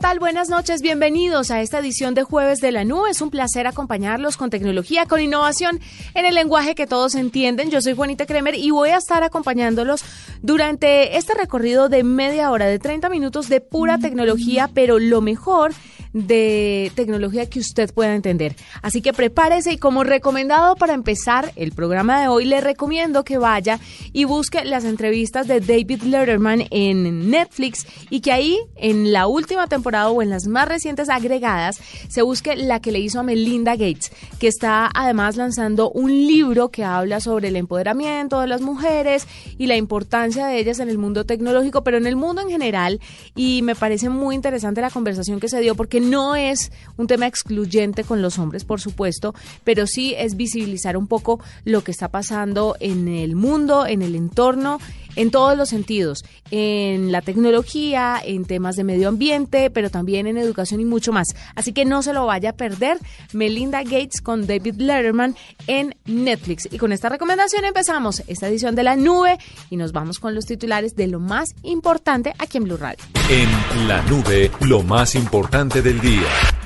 Hola, 0.00 0.08
¿qué 0.08 0.12
tal? 0.14 0.18
Buenas 0.18 0.48
noches, 0.48 0.80
bienvenidos 0.80 1.50
a 1.50 1.60
esta 1.60 1.78
edición 1.78 2.14
de 2.14 2.22
Jueves 2.22 2.60
de 2.60 2.72
la 2.72 2.84
Nube. 2.84 3.10
Es 3.10 3.20
un 3.20 3.28
placer 3.28 3.66
acompañarlos 3.66 4.38
con 4.38 4.48
tecnología, 4.48 5.04
con 5.04 5.20
innovación 5.20 5.78
en 6.14 6.24
el 6.24 6.34
lenguaje 6.34 6.74
que 6.74 6.86
todos 6.86 7.14
entienden. 7.14 7.70
Yo 7.70 7.82
soy 7.82 7.94
Juanita 7.94 8.24
Kremer 8.24 8.54
y 8.54 8.70
voy 8.70 8.90
a 8.90 8.96
estar 8.96 9.22
acompañándolos 9.22 10.02
durante 10.40 11.18
este 11.18 11.34
recorrido 11.34 11.90
de 11.90 12.02
media 12.02 12.50
hora, 12.50 12.66
de 12.66 12.78
30 12.78 13.10
minutos 13.10 13.50
de 13.50 13.60
pura 13.60 13.98
tecnología, 13.98 14.70
pero 14.72 14.98
lo 14.98 15.20
mejor 15.20 15.72
de 16.12 16.90
tecnología 16.94 17.48
que 17.48 17.60
usted 17.60 17.92
pueda 17.92 18.14
entender. 18.14 18.56
Así 18.82 19.00
que 19.00 19.12
prepárese 19.12 19.72
y 19.72 19.78
como 19.78 20.04
recomendado 20.04 20.76
para 20.76 20.94
empezar 20.94 21.52
el 21.56 21.72
programa 21.72 22.20
de 22.20 22.28
hoy, 22.28 22.44
le 22.44 22.60
recomiendo 22.60 23.24
que 23.24 23.38
vaya 23.38 23.78
y 24.12 24.24
busque 24.24 24.64
las 24.64 24.84
entrevistas 24.84 25.46
de 25.46 25.60
David 25.60 26.02
Letterman 26.02 26.64
en 26.70 27.30
Netflix 27.30 27.86
y 28.10 28.20
que 28.20 28.32
ahí 28.32 28.58
en 28.76 29.12
la 29.12 29.26
última 29.26 29.66
temporada 29.66 30.10
o 30.10 30.22
en 30.22 30.30
las 30.30 30.46
más 30.46 30.68
recientes 30.68 31.08
agregadas 31.08 31.80
se 32.08 32.22
busque 32.22 32.56
la 32.56 32.80
que 32.80 32.92
le 32.92 32.98
hizo 32.98 33.20
a 33.20 33.22
Melinda 33.22 33.72
Gates, 33.72 34.12
que 34.38 34.48
está 34.48 34.90
además 34.94 35.36
lanzando 35.36 35.90
un 35.90 36.10
libro 36.10 36.70
que 36.70 36.84
habla 36.84 37.20
sobre 37.20 37.48
el 37.48 37.56
empoderamiento 37.56 38.40
de 38.40 38.46
las 38.46 38.60
mujeres 38.60 39.26
y 39.58 39.66
la 39.66 39.76
importancia 39.76 40.46
de 40.46 40.58
ellas 40.58 40.80
en 40.80 40.88
el 40.88 40.98
mundo 40.98 41.24
tecnológico, 41.24 41.84
pero 41.84 41.96
en 41.96 42.06
el 42.06 42.16
mundo 42.16 42.42
en 42.42 42.48
general. 42.48 43.00
Y 43.36 43.62
me 43.62 43.74
parece 43.74 44.08
muy 44.08 44.34
interesante 44.34 44.80
la 44.80 44.90
conversación 44.90 45.40
que 45.40 45.48
se 45.48 45.60
dio 45.60 45.74
porque 45.74 45.99
no 46.00 46.36
es 46.36 46.72
un 46.96 47.06
tema 47.06 47.26
excluyente 47.26 48.04
con 48.04 48.22
los 48.22 48.38
hombres, 48.38 48.64
por 48.64 48.80
supuesto, 48.80 49.34
pero 49.64 49.86
sí 49.86 50.14
es 50.16 50.36
visibilizar 50.36 50.96
un 50.96 51.06
poco 51.06 51.40
lo 51.64 51.82
que 51.84 51.90
está 51.90 52.08
pasando 52.08 52.76
en 52.80 53.08
el 53.08 53.36
mundo, 53.36 53.86
en 53.86 54.02
el 54.02 54.14
entorno, 54.14 54.80
en 55.16 55.30
todos 55.30 55.56
los 55.56 55.68
sentidos, 55.68 56.24
en 56.50 57.12
la 57.12 57.22
tecnología, 57.22 58.20
en 58.24 58.44
temas 58.44 58.76
de 58.76 58.84
medio 58.84 59.08
ambiente, 59.08 59.70
pero 59.70 59.90
también 59.90 60.26
en 60.26 60.38
educación 60.38 60.80
y 60.80 60.84
mucho 60.84 61.12
más. 61.12 61.28
Así 61.54 61.72
que 61.72 61.84
no 61.84 62.02
se 62.02 62.12
lo 62.12 62.26
vaya 62.26 62.50
a 62.50 62.52
perder, 62.54 62.98
Melinda 63.32 63.82
Gates 63.82 64.20
con 64.20 64.46
David 64.46 64.76
Letterman 64.76 65.36
en 65.66 65.94
Netflix. 66.04 66.68
Y 66.70 66.78
con 66.78 66.92
esta 66.92 67.08
recomendación 67.08 67.64
empezamos 67.64 68.22
esta 68.26 68.48
edición 68.48 68.74
de 68.74 68.82
la 68.82 68.96
nube 68.96 69.38
y 69.70 69.76
nos 69.76 69.92
vamos 69.92 70.18
con 70.18 70.34
los 70.34 70.46
titulares 70.46 70.96
de 70.96 71.06
lo 71.06 71.20
más 71.20 71.54
importante 71.62 72.34
aquí 72.38 72.58
en 72.58 72.64
Blue 72.64 72.76
Radio. 72.76 73.04
En 73.28 73.88
la 73.88 74.02
nube, 74.02 74.50
lo 74.60 74.82
más 74.82 75.14
importante 75.14 75.82
del 75.82 76.00
día. 76.00 76.59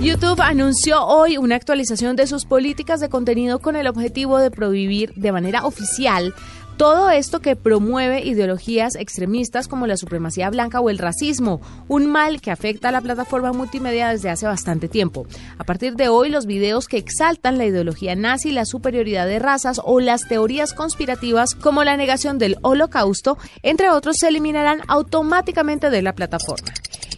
YouTube 0.00 0.40
anunció 0.40 1.04
hoy 1.04 1.36
una 1.36 1.56
actualización 1.56 2.16
de 2.16 2.26
sus 2.26 2.46
políticas 2.46 3.00
de 3.00 3.10
contenido 3.10 3.58
con 3.58 3.76
el 3.76 3.86
objetivo 3.86 4.38
de 4.38 4.50
prohibir 4.50 5.12
de 5.14 5.30
manera 5.30 5.66
oficial 5.66 6.34
todo 6.78 7.10
esto 7.10 7.40
que 7.40 7.56
promueve 7.56 8.24
ideologías 8.24 8.94
extremistas 8.94 9.68
como 9.68 9.86
la 9.86 9.98
supremacía 9.98 10.48
blanca 10.48 10.80
o 10.80 10.88
el 10.88 10.96
racismo, 10.96 11.60
un 11.88 12.06
mal 12.06 12.40
que 12.40 12.50
afecta 12.50 12.88
a 12.88 12.92
la 12.92 13.02
plataforma 13.02 13.52
multimedia 13.52 14.08
desde 14.08 14.30
hace 14.30 14.46
bastante 14.46 14.88
tiempo. 14.88 15.26
A 15.58 15.64
partir 15.64 15.96
de 15.96 16.08
hoy, 16.08 16.30
los 16.30 16.46
videos 16.46 16.88
que 16.88 16.96
exaltan 16.96 17.58
la 17.58 17.66
ideología 17.66 18.16
nazi, 18.16 18.52
la 18.52 18.64
superioridad 18.64 19.26
de 19.26 19.38
razas 19.38 19.82
o 19.84 20.00
las 20.00 20.26
teorías 20.26 20.72
conspirativas 20.72 21.54
como 21.54 21.84
la 21.84 21.98
negación 21.98 22.38
del 22.38 22.56
holocausto, 22.62 23.36
entre 23.62 23.90
otros, 23.90 24.16
se 24.18 24.28
eliminarán 24.28 24.80
automáticamente 24.88 25.90
de 25.90 26.00
la 26.00 26.14
plataforma. 26.14 26.72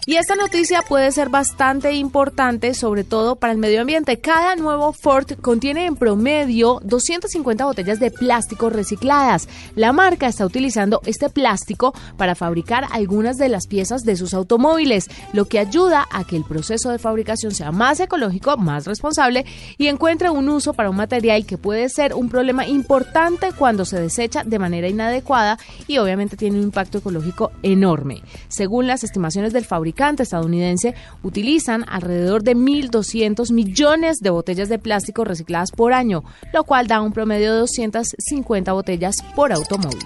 Y 0.05 0.17
esta 0.17 0.35
noticia 0.35 0.83
puede 0.83 1.13
ser 1.13 1.29
bastante 1.29 1.93
importante, 1.93 2.75
sobre 2.75 3.05
todo 3.05 3.37
para 3.37 3.53
el 3.53 3.59
medio 3.61 3.83
ambiente. 3.83 4.19
Cada 4.19 4.57
nuevo 4.57 4.93
Ford 4.93 5.27
contiene 5.41 5.87
en 5.87 5.95
promedio 5.95 6.81
250 6.83 7.65
botellas 7.65 8.01
de 8.01 8.11
plástico 8.11 8.69
recicladas. 8.69 9.49
La 9.77 9.93
marca 9.93 10.27
está 10.27 10.45
utilizando 10.45 11.03
este 11.07 11.31
plástico 11.31 11.95
para 12.17 12.35
fabricar 12.35 12.87
algunas 12.91 13.39
de 13.39 13.49
las 13.49 13.69
piezas 13.69 14.03
de 14.03 14.17
sus 14.17 14.35
automóviles, 14.35 15.09
lo 15.33 15.45
que 15.45 15.61
ayuda 15.61 16.09
a 16.11 16.25
que 16.25 16.35
el 16.35 16.43
proceso 16.43 16.91
de 16.91 16.99
fabricación 16.99 17.55
sea 17.55 17.71
más 17.71 18.01
ecológico, 18.01 18.57
más 18.57 18.87
responsable 18.87 19.47
y 19.79 19.87
encuentre 19.87 20.31
un 20.31 20.49
uso 20.49 20.75
para 20.75 20.91
un 20.91 20.97
material 20.97 21.47
que 21.47 21.59
puede 21.59 21.89
ser 21.89 22.15
un 22.15 22.29
problema 22.29 22.67
importante 22.67 23.53
cuando 23.57 23.85
se 23.85 24.01
desecha 24.01 24.43
de 24.43 24.59
manera 24.59 24.89
inadecuada 24.89 25.59
y 25.87 25.99
obviamente 25.99 26.37
tiene 26.37 26.57
un 26.59 26.65
impacto 26.65 26.99
ecológico 26.99 27.53
enorme. 27.62 28.25
Según 28.49 28.89
las 28.89 29.05
estimaciones 29.05 29.53
del 29.53 29.65
fabricante, 29.65 29.92
estadounidense 30.23 30.95
utilizan 31.23 31.85
alrededor 31.89 32.43
de 32.43 32.57
1.200 32.57 33.53
millones 33.53 34.19
de 34.21 34.31
botellas 34.31 34.69
de 34.69 34.79
plástico 34.79 35.25
recicladas 35.25 35.71
por 35.71 35.93
año, 35.93 36.25
lo 36.53 36.65
cual 36.65 36.87
da 36.87 37.01
un 37.01 37.13
promedio 37.13 37.53
de 37.53 37.61
250 37.61 38.73
botellas 38.73 39.17
por 39.35 39.53
automóvil. 39.53 40.01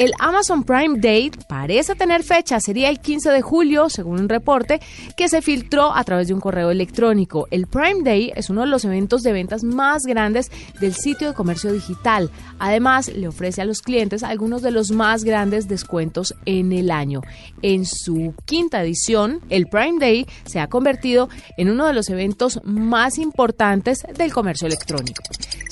El 0.00 0.14
Amazon 0.18 0.64
Prime 0.64 0.98
Day 0.98 1.30
parece 1.46 1.94
tener 1.94 2.22
fecha, 2.22 2.58
sería 2.58 2.88
el 2.88 3.00
15 3.00 3.28
de 3.32 3.42
julio, 3.42 3.90
según 3.90 4.18
un 4.18 4.30
reporte 4.30 4.80
que 5.14 5.28
se 5.28 5.42
filtró 5.42 5.94
a 5.94 6.02
través 6.04 6.26
de 6.26 6.32
un 6.32 6.40
correo 6.40 6.70
electrónico. 6.70 7.46
El 7.50 7.66
Prime 7.66 8.02
Day 8.02 8.32
es 8.34 8.48
uno 8.48 8.62
de 8.62 8.68
los 8.68 8.86
eventos 8.86 9.22
de 9.22 9.34
ventas 9.34 9.62
más 9.62 10.04
grandes 10.04 10.50
del 10.80 10.94
sitio 10.94 11.28
de 11.28 11.34
comercio 11.34 11.70
digital. 11.70 12.30
Además, 12.58 13.08
le 13.08 13.28
ofrece 13.28 13.60
a 13.60 13.66
los 13.66 13.82
clientes 13.82 14.22
algunos 14.22 14.62
de 14.62 14.70
los 14.70 14.90
más 14.90 15.22
grandes 15.22 15.68
descuentos 15.68 16.34
en 16.46 16.72
el 16.72 16.90
año. 16.90 17.20
En 17.60 17.84
su 17.84 18.32
quinta 18.46 18.82
edición, 18.82 19.42
el 19.50 19.66
Prime 19.66 19.98
Day 20.00 20.26
se 20.46 20.60
ha 20.60 20.68
convertido 20.68 21.28
en 21.58 21.68
uno 21.68 21.86
de 21.86 21.92
los 21.92 22.08
eventos 22.08 22.58
más 22.64 23.18
importantes 23.18 24.06
del 24.16 24.32
comercio 24.32 24.66
electrónico. 24.66 25.22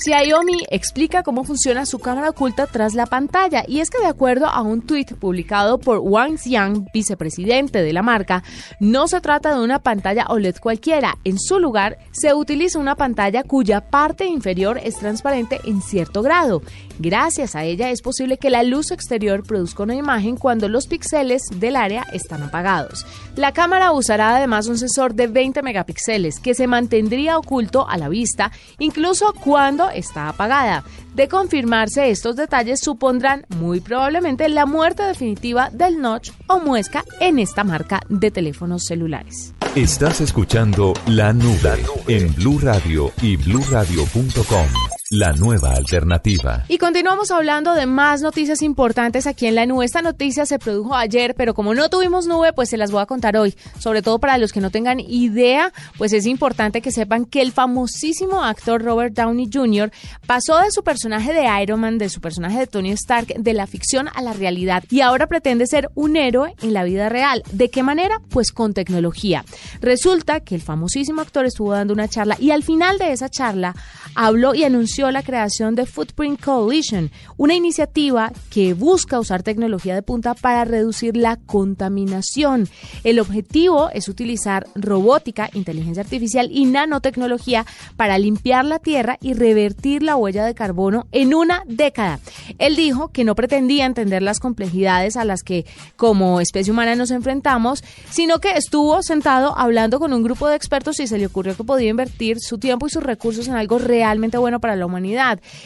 Xiaomi 0.01 0.65
explica 0.69 1.23
cómo 1.23 1.43
funciona 1.43 1.85
su 1.85 1.99
cámara 1.99 2.29
oculta 2.29 2.67
tras 2.67 2.93
la 2.93 3.05
pantalla 3.05 3.65
y 3.67 3.81
es 3.81 3.89
que 3.89 3.99
de 3.99 4.07
acuerdo 4.19 4.47
a 4.47 4.61
un 4.63 4.81
tuit 4.81 5.13
publicado 5.13 5.77
por 5.77 5.99
Wang 5.99 6.37
Xiang, 6.37 6.89
vicepresidente 6.93 7.81
de 7.81 7.93
la 7.93 8.01
marca, 8.01 8.43
no 8.81 9.07
se 9.07 9.21
trata 9.21 9.55
de 9.55 9.63
una 9.63 9.79
pantalla 9.79 10.25
OLED 10.27 10.57
cualquiera. 10.59 11.17
En 11.23 11.39
su 11.39 11.57
lugar, 11.57 11.97
se 12.11 12.33
utiliza 12.33 12.79
una 12.79 12.95
pantalla 12.95 13.43
cuya 13.43 13.79
parte 13.79 14.25
inferior 14.25 14.77
es 14.83 14.97
transparente 14.97 15.61
en 15.63 15.81
cierto 15.81 16.21
grado. 16.21 16.61
Gracias 17.01 17.55
a 17.55 17.63
ella 17.63 17.91
es 17.91 18.01
posible 18.01 18.37
que 18.37 18.49
la 18.49 18.61
luz 18.63 18.91
exterior 18.91 19.43
produzca 19.43 19.83
una 19.83 19.95
imagen 19.95 20.35
cuando 20.35 20.67
los 20.67 20.85
píxeles 20.85 21.43
del 21.55 21.77
área 21.77 22.05
están 22.11 22.43
apagados. 22.43 23.05
La 23.37 23.53
cámara 23.53 23.93
usará 23.93 24.35
además 24.35 24.67
un 24.67 24.77
sensor 24.77 25.13
de 25.13 25.27
20 25.27 25.61
megapíxeles 25.61 26.41
que 26.41 26.53
se 26.53 26.67
mantendría 26.67 27.37
oculto 27.37 27.87
a 27.87 27.97
la 27.97 28.09
vista 28.09 28.51
incluso 28.79 29.33
cuando 29.33 29.89
está 29.89 30.27
apagada. 30.27 30.83
De 31.15 31.29
confirmarse 31.29 32.09
estos 32.09 32.35
detalles 32.35 32.81
supondrán 32.81 33.45
muy 33.47 33.79
probablemente 33.79 34.49
la 34.49 34.65
muerte 34.65 35.03
definitiva 35.03 35.69
del 35.71 36.01
notch 36.01 36.31
o 36.47 36.59
muesca 36.59 37.05
en 37.21 37.39
esta 37.39 37.63
marca 37.63 38.01
de 38.09 38.29
teléfonos 38.29 38.83
celulares. 38.83 39.53
Estás 39.73 40.19
escuchando 40.19 40.93
La 41.07 41.31
Nube, 41.31 41.85
en 42.07 42.35
Blue 42.35 42.59
Radio 42.59 43.13
y 43.21 43.37
bluradio.com. 43.37 44.98
La 45.11 45.31
nueva 45.31 45.71
alternativa. 45.71 46.65
Y 46.67 46.77
continuamos 46.77 47.31
hablando 47.31 47.73
de 47.73 47.87
más 47.87 48.21
noticias 48.21 48.61
importantes 48.61 49.25
aquí 49.25 49.47
en 49.47 49.55
la 49.55 49.65
nube. 49.65 49.83
Esta 49.83 50.03
noticia 50.03 50.45
se 50.45 50.59
produjo 50.59 50.93
ayer, 50.93 51.33
pero 51.33 51.55
como 51.55 51.73
no 51.73 51.89
tuvimos 51.89 52.27
nube, 52.27 52.53
pues 52.53 52.69
se 52.69 52.77
las 52.77 52.91
voy 52.91 53.01
a 53.01 53.07
contar 53.07 53.35
hoy. 53.35 53.55
Sobre 53.79 54.03
todo 54.03 54.19
para 54.19 54.37
los 54.37 54.53
que 54.53 54.61
no 54.61 54.69
tengan 54.69 54.99
idea, 54.99 55.73
pues 55.97 56.13
es 56.13 56.27
importante 56.27 56.83
que 56.83 56.91
sepan 56.91 57.25
que 57.25 57.41
el 57.41 57.51
famosísimo 57.51 58.43
actor 58.43 58.83
Robert 58.83 59.15
Downey 59.15 59.49
Jr. 59.51 59.91
pasó 60.27 60.59
de 60.59 60.69
su 60.69 60.83
personaje 60.83 61.33
de 61.33 61.47
Iron 61.59 61.79
Man, 61.79 61.97
de 61.97 62.09
su 62.09 62.21
personaje 62.21 62.59
de 62.59 62.67
Tony 62.67 62.91
Stark, 62.91 63.33
de 63.35 63.53
la 63.55 63.65
ficción 63.65 64.09
a 64.13 64.21
la 64.21 64.33
realidad 64.33 64.83
y 64.91 65.01
ahora 65.01 65.25
pretende 65.25 65.65
ser 65.65 65.89
un 65.95 66.17
héroe 66.17 66.53
en 66.61 66.73
la 66.73 66.83
vida 66.83 67.09
real. 67.09 67.41
¿De 67.51 67.71
qué 67.71 67.81
manera? 67.81 68.21
Pues 68.29 68.51
con 68.51 68.75
tecnología. 68.75 69.43
Resulta 69.81 70.41
que 70.41 70.53
el 70.53 70.61
famosísimo 70.61 71.21
actor 71.21 71.47
estuvo 71.47 71.71
dando 71.71 71.95
una 71.95 72.07
charla 72.07 72.37
y 72.39 72.51
al 72.51 72.61
final 72.61 72.99
de 72.99 73.11
esa 73.11 73.27
charla 73.27 73.75
habló 74.13 74.53
y 74.53 74.65
anunció 74.65 74.98
la 75.07 75.23
creación 75.23 75.75
de 75.75 75.85
Footprint 75.85 76.43
Coalition, 76.43 77.09
una 77.37 77.55
iniciativa 77.55 78.33
que 78.49 78.73
busca 78.73 79.19
usar 79.19 79.43
tecnología 79.43 79.95
de 79.95 80.01
punta 80.01 80.33
para 80.33 80.65
reducir 80.65 81.15
la 81.15 81.37
contaminación. 81.37 82.67
El 83.05 83.19
objetivo 83.19 83.89
es 83.93 84.09
utilizar 84.09 84.67
robótica, 84.75 85.49
inteligencia 85.53 86.03
artificial 86.03 86.49
y 86.51 86.65
nanotecnología 86.65 87.65
para 87.95 88.19
limpiar 88.19 88.65
la 88.65 88.79
tierra 88.79 89.17
y 89.21 89.33
revertir 89.33 90.03
la 90.03 90.17
huella 90.17 90.45
de 90.45 90.53
carbono 90.53 91.07
en 91.13 91.33
una 91.33 91.63
década. 91.65 92.19
Él 92.57 92.75
dijo 92.75 93.07
que 93.07 93.23
no 93.23 93.35
pretendía 93.35 93.85
entender 93.85 94.21
las 94.21 94.41
complejidades 94.41 95.15
a 95.15 95.23
las 95.23 95.43
que 95.43 95.65
como 95.95 96.41
especie 96.41 96.73
humana 96.73 96.95
nos 96.95 97.11
enfrentamos, 97.11 97.83
sino 98.09 98.39
que 98.39 98.51
estuvo 98.57 99.01
sentado 99.01 99.57
hablando 99.57 99.99
con 99.99 100.11
un 100.11 100.23
grupo 100.23 100.49
de 100.49 100.57
expertos 100.57 100.99
y 100.99 101.07
se 101.07 101.17
le 101.17 101.27
ocurrió 101.27 101.55
que 101.55 101.63
podía 101.63 101.89
invertir 101.89 102.39
su 102.41 102.57
tiempo 102.57 102.87
y 102.87 102.89
sus 102.89 103.03
recursos 103.03 103.47
en 103.47 103.55
algo 103.55 103.79
realmente 103.79 104.37
bueno 104.37 104.59
para 104.59 104.75
la 104.75 104.85
humanidad. 104.85 104.88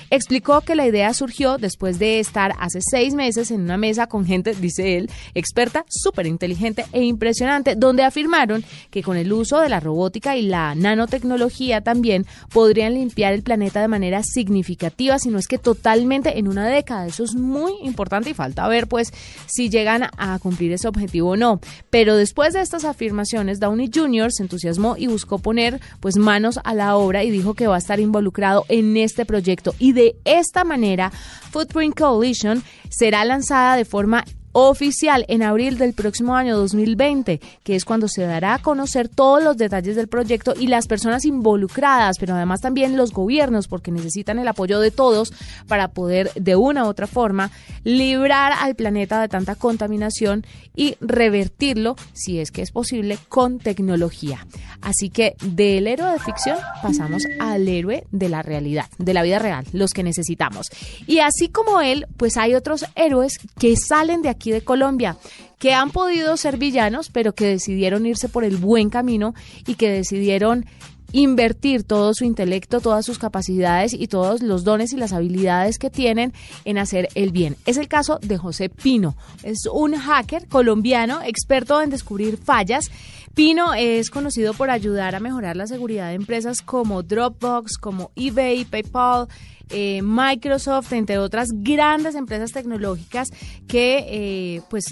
Explicó 0.09 0.61
que 0.61 0.75
la 0.75 0.85
idea 0.85 1.13
surgió 1.13 1.57
después 1.57 1.99
de 1.99 2.19
estar 2.19 2.53
hace 2.59 2.79
seis 2.81 3.13
meses 3.13 3.51
en 3.51 3.61
una 3.61 3.77
mesa 3.77 4.07
con 4.07 4.25
gente, 4.25 4.53
dice 4.53 4.97
él, 4.97 5.09
experta, 5.33 5.85
súper 5.89 6.27
inteligente 6.27 6.85
e 6.91 7.03
impresionante, 7.03 7.75
donde 7.75 8.03
afirmaron 8.03 8.63
que 8.89 9.03
con 9.03 9.17
el 9.17 9.31
uso 9.31 9.59
de 9.59 9.69
la 9.69 9.79
robótica 9.79 10.35
y 10.37 10.43
la 10.43 10.75
nanotecnología 10.75 11.81
también 11.81 12.25
podrían 12.51 12.93
limpiar 12.93 13.33
el 13.33 13.43
planeta 13.43 13.81
de 13.81 13.87
manera 13.87 14.21
significativa, 14.23 15.19
si 15.19 15.29
no 15.29 15.37
es 15.37 15.47
que 15.47 15.57
totalmente 15.57 16.39
en 16.39 16.47
una 16.47 16.67
década. 16.67 17.07
Eso 17.07 17.23
es 17.23 17.35
muy 17.35 17.73
importante 17.83 18.29
y 18.29 18.33
falta 18.33 18.67
ver 18.67 18.87
pues 18.87 19.13
si 19.45 19.69
llegan 19.69 20.03
a 20.17 20.39
cumplir 20.39 20.71
ese 20.71 20.87
objetivo 20.87 21.31
o 21.31 21.37
no. 21.37 21.59
Pero 21.89 22.15
después 22.15 22.53
de 22.53 22.61
estas 22.61 22.85
afirmaciones, 22.85 23.59
Downey 23.59 23.89
Jr. 23.93 24.31
se 24.31 24.43
entusiasmó 24.43 24.95
y 24.97 25.07
buscó 25.07 25.39
poner 25.39 25.79
pues 25.99 26.17
manos 26.17 26.59
a 26.63 26.73
la 26.73 26.95
obra 26.95 27.23
y 27.23 27.29
dijo 27.29 27.53
que 27.53 27.67
va 27.67 27.75
a 27.75 27.79
estar 27.79 27.99
involucrado 27.99 28.65
en 28.69 28.97
este 28.97 29.12
proyecto. 29.25 29.75
Y 29.79 29.93
de 29.93 30.15
esta 30.25 30.63
manera, 30.63 31.11
Footprint 31.51 31.97
Coalition 31.97 32.63
será 32.89 33.23
lanzada 33.23 33.75
de 33.75 33.85
forma 33.85 34.25
oficial 34.53 35.25
en 35.27 35.43
abril 35.43 35.77
del 35.77 35.93
próximo 35.93 36.35
año 36.35 36.55
2020, 36.57 37.41
que 37.63 37.75
es 37.75 37.85
cuando 37.85 38.07
se 38.07 38.23
dará 38.23 38.53
a 38.55 38.59
conocer 38.59 39.09
todos 39.09 39.43
los 39.43 39.57
detalles 39.57 39.95
del 39.95 40.07
proyecto 40.07 40.53
y 40.57 40.67
las 40.67 40.87
personas 40.87 41.25
involucradas, 41.25 42.17
pero 42.19 42.35
además 42.35 42.61
también 42.61 42.95
los 42.95 43.11
gobiernos, 43.11 43.67
porque 43.67 43.91
necesitan 43.91 44.39
el 44.39 44.47
apoyo 44.47 44.79
de 44.79 44.91
todos 44.91 45.33
para 45.67 45.89
poder 45.89 46.31
de 46.35 46.55
una 46.55 46.85
u 46.85 46.87
otra 46.87 47.07
forma 47.07 47.51
librar 47.83 48.53
al 48.59 48.75
planeta 48.75 49.19
de 49.19 49.27
tanta 49.27 49.55
contaminación 49.55 50.45
y 50.75 50.95
revertirlo, 51.01 51.95
si 52.13 52.39
es 52.39 52.51
que 52.51 52.61
es 52.61 52.71
posible, 52.71 53.17
con 53.29 53.59
tecnología. 53.59 54.45
Así 54.81 55.09
que 55.09 55.35
del 55.43 55.87
héroe 55.87 56.11
de 56.11 56.19
ficción 56.19 56.57
pasamos 56.81 57.23
al 57.39 57.67
héroe 57.67 58.05
de 58.11 58.29
la 58.29 58.41
realidad, 58.41 58.85
de 58.97 59.13
la 59.13 59.23
vida 59.23 59.39
real, 59.39 59.65
los 59.73 59.91
que 59.91 60.03
necesitamos. 60.03 60.67
Y 61.07 61.19
así 61.19 61.49
como 61.49 61.81
él, 61.81 62.05
pues 62.17 62.37
hay 62.37 62.53
otros 62.53 62.85
héroes 62.95 63.39
que 63.59 63.75
salen 63.75 64.21
de 64.21 64.29
aquí 64.29 64.42
de 64.51 64.63
Colombia, 64.63 65.17
que 65.59 65.73
han 65.73 65.91
podido 65.91 66.35
ser 66.37 66.57
villanos, 66.57 67.09
pero 67.09 67.33
que 67.33 67.45
decidieron 67.45 68.05
irse 68.05 68.29
por 68.29 68.43
el 68.43 68.57
buen 68.57 68.89
camino 68.89 69.33
y 69.65 69.75
que 69.75 69.89
decidieron 69.89 70.65
invertir 71.13 71.83
todo 71.83 72.13
su 72.13 72.25
intelecto, 72.25 72.81
todas 72.81 73.05
sus 73.05 73.19
capacidades 73.19 73.93
y 73.93 74.07
todos 74.07 74.41
los 74.41 74.65
dones 74.65 74.91
y 74.91 74.97
las 74.97 75.13
habilidades 75.13 75.77
que 75.77 75.89
tienen 75.89 76.33
en 76.65 76.77
hacer 76.77 77.07
el 77.15 77.31
bien. 77.31 77.55
Es 77.65 77.77
el 77.77 77.87
caso 77.87 78.19
de 78.21 78.37
José 78.37 78.67
Pino. 78.67 79.15
Es 79.43 79.65
un 79.71 79.95
hacker 79.95 80.47
colombiano 80.47 81.21
experto 81.21 81.81
en 81.81 81.91
descubrir 81.91 82.37
fallas. 82.37 82.91
Pino 83.35 83.73
es 83.73 84.09
conocido 84.09 84.53
por 84.53 84.69
ayudar 84.69 85.15
a 85.15 85.19
mejorar 85.19 85.55
la 85.55 85.67
seguridad 85.67 86.09
de 86.09 86.15
empresas 86.15 86.61
como 86.61 87.03
Dropbox, 87.03 87.77
como 87.77 88.11
eBay, 88.15 88.65
PayPal, 88.65 89.27
eh, 89.69 90.01
Microsoft, 90.03 90.93
entre 90.93 91.17
otras 91.17 91.49
grandes 91.51 92.15
empresas 92.15 92.51
tecnológicas 92.51 93.29
que 93.67 94.05
eh, 94.07 94.61
pues 94.69 94.85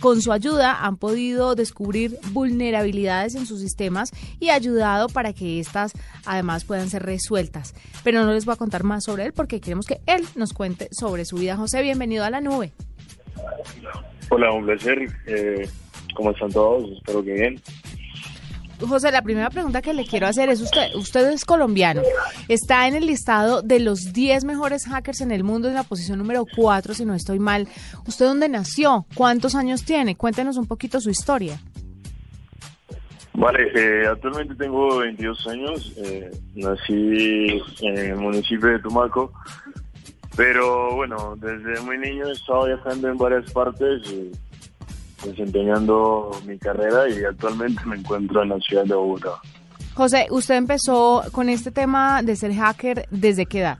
con 0.00 0.20
su 0.20 0.32
ayuda 0.32 0.84
han 0.84 0.96
podido 0.96 1.54
descubrir 1.54 2.18
vulnerabilidades 2.32 3.34
en 3.34 3.46
sus 3.46 3.60
sistemas 3.60 4.12
y 4.40 4.50
ayudado 4.50 5.08
para 5.08 5.32
que 5.32 5.60
estas 5.60 5.92
además 6.24 6.64
puedan 6.64 6.88
ser 6.90 7.02
resueltas. 7.04 7.74
Pero 8.04 8.24
no 8.24 8.32
les 8.32 8.44
voy 8.44 8.54
a 8.54 8.56
contar 8.56 8.84
más 8.84 9.04
sobre 9.04 9.26
él 9.26 9.32
porque 9.32 9.60
queremos 9.60 9.86
que 9.86 10.00
él 10.06 10.24
nos 10.34 10.52
cuente 10.52 10.88
sobre 10.92 11.24
su 11.24 11.36
vida. 11.36 11.56
José, 11.56 11.82
bienvenido 11.82 12.24
a 12.24 12.30
la 12.30 12.40
nube. 12.40 12.72
Hola, 14.30 14.52
un 14.52 14.66
placer. 14.66 15.08
Eh, 15.26 15.68
¿Cómo 16.14 16.30
están 16.30 16.50
todos? 16.50 16.90
Espero 16.96 17.22
que 17.22 17.32
bien. 17.32 17.60
José, 18.80 19.10
la 19.10 19.22
primera 19.22 19.48
pregunta 19.50 19.80
que 19.80 19.94
le 19.94 20.04
quiero 20.04 20.26
hacer 20.26 20.48
es 20.50 20.60
usted, 20.60 20.94
usted 20.94 21.30
es 21.30 21.44
colombiano, 21.44 22.02
está 22.48 22.86
en 22.86 22.94
el 22.94 23.06
listado 23.06 23.62
de 23.62 23.80
los 23.80 24.12
10 24.12 24.44
mejores 24.44 24.86
hackers 24.86 25.22
en 25.22 25.32
el 25.32 25.44
mundo 25.44 25.68
en 25.68 25.74
la 25.74 25.82
posición 25.82 26.18
número 26.18 26.44
4, 26.54 26.94
si 26.94 27.04
no 27.04 27.14
estoy 27.14 27.38
mal. 27.38 27.68
¿Usted 28.06 28.26
dónde 28.26 28.48
nació? 28.48 29.06
¿Cuántos 29.14 29.54
años 29.54 29.84
tiene? 29.84 30.16
Cuéntenos 30.16 30.56
un 30.56 30.66
poquito 30.66 31.00
su 31.00 31.10
historia. 31.10 31.58
Vale, 33.32 33.68
eh, 33.74 34.06
actualmente 34.06 34.54
tengo 34.54 34.98
22 34.98 35.46
años, 35.46 35.92
eh, 35.98 36.30
nací 36.54 37.62
en 37.80 37.98
el 37.98 38.16
municipio 38.16 38.68
de 38.68 38.78
Tumaco, 38.78 39.30
pero 40.36 40.94
bueno, 40.94 41.36
desde 41.36 41.80
muy 41.82 41.98
niño 41.98 42.26
he 42.26 42.32
estado 42.32 42.66
viajando 42.66 43.08
en 43.08 43.16
varias 43.16 43.50
partes. 43.52 44.10
y 44.10 44.32
desempeñando 45.26 46.30
mi 46.46 46.58
carrera 46.58 47.08
y 47.08 47.24
actualmente 47.24 47.84
me 47.86 47.96
encuentro 47.96 48.42
en 48.42 48.50
la 48.50 48.58
ciudad 48.60 48.84
de 48.84 48.94
Bogotá. 48.94 49.32
José, 49.94 50.26
usted 50.30 50.56
empezó 50.56 51.22
con 51.32 51.48
este 51.48 51.70
tema 51.70 52.22
de 52.22 52.36
ser 52.36 52.54
hacker 52.54 53.06
desde 53.10 53.46
qué 53.46 53.60
edad? 53.60 53.78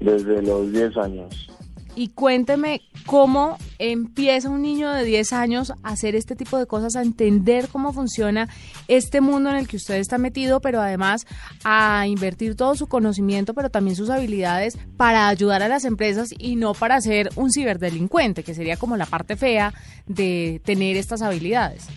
Desde 0.00 0.42
los 0.42 0.72
10 0.72 0.96
años 0.98 1.52
y 1.94 2.08
cuénteme 2.08 2.82
cómo 3.06 3.58
empieza 3.90 4.48
un 4.48 4.62
niño 4.62 4.90
de 4.92 5.04
10 5.04 5.32
años 5.32 5.72
a 5.82 5.90
hacer 5.90 6.14
este 6.14 6.36
tipo 6.36 6.58
de 6.58 6.66
cosas, 6.66 6.96
a 6.96 7.02
entender 7.02 7.68
cómo 7.68 7.92
funciona 7.92 8.48
este 8.88 9.20
mundo 9.20 9.50
en 9.50 9.56
el 9.56 9.68
que 9.68 9.76
usted 9.76 9.96
está 9.96 10.18
metido, 10.18 10.60
pero 10.60 10.80
además 10.80 11.26
a 11.64 12.06
invertir 12.06 12.56
todo 12.56 12.74
su 12.74 12.86
conocimiento, 12.86 13.54
pero 13.54 13.70
también 13.70 13.96
sus 13.96 14.10
habilidades 14.10 14.78
para 14.96 15.28
ayudar 15.28 15.62
a 15.62 15.68
las 15.68 15.84
empresas 15.84 16.30
y 16.38 16.56
no 16.56 16.74
para 16.74 17.00
ser 17.00 17.30
un 17.36 17.50
ciberdelincuente, 17.50 18.42
que 18.42 18.54
sería 18.54 18.76
como 18.76 18.96
la 18.96 19.06
parte 19.06 19.36
fea 19.36 19.74
de 20.06 20.60
tener 20.64 20.96
estas 20.96 21.22
habilidades. 21.22 21.88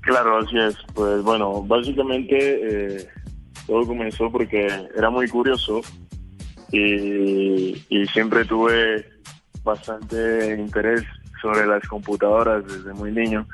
Claro, 0.00 0.38
así 0.38 0.56
es. 0.56 0.76
Pues 0.94 1.22
bueno, 1.22 1.62
básicamente 1.62 2.36
eh, 2.98 3.08
todo 3.66 3.86
comenzó 3.86 4.30
porque 4.30 4.68
era 4.96 5.10
muy 5.10 5.28
curioso 5.28 5.82
y, 6.72 7.74
siempre 8.12 8.44
tuve 8.44 9.04
bastante 9.66 10.56
interés 10.56 11.02
sobre 11.42 11.66
las 11.66 11.86
computadoras 11.88 12.64
desde 12.66 12.94
muy 12.94 13.12
niño 13.12 13.46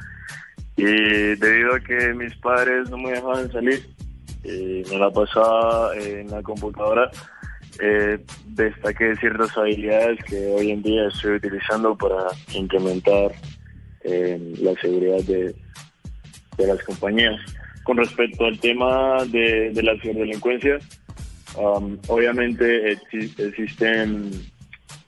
y 0.77 0.85
debido 0.85 1.75
a 1.75 1.81
que 1.81 2.15
mis 2.15 2.35
padres 2.37 2.89
no 2.91 2.99
me 2.99 3.11
dejaban 3.11 3.51
salir 3.51 3.85
y 4.45 4.85
me 4.91 4.99
la 4.99 5.11
pasaba 5.11 5.97
en 5.97 6.31
la 6.31 6.43
computadora 6.43 7.11
eh, 7.81 8.19
destaqué 8.47 9.17
ciertas 9.17 9.57
habilidades 9.57 10.23
que 10.25 10.47
hoy 10.49 10.71
en 10.71 10.83
día 10.83 11.09
estoy 11.09 11.37
utilizando 11.37 11.97
para 11.97 12.27
incrementar 12.53 13.33
eh, 14.05 14.55
la 14.61 14.75
seguridad 14.81 15.23
de, 15.25 15.55
de 16.59 16.67
las 16.67 16.83
compañías. 16.85 17.41
Con 17.85 17.97
respecto 17.97 18.45
al 18.45 18.59
tema 18.61 19.25
de, 19.25 19.71
de 19.73 19.83
la 19.83 19.99
ciberdelincuencia, 20.01 20.79
Um, 21.57 21.99
obviamente 22.09 22.93
existen 22.93 24.31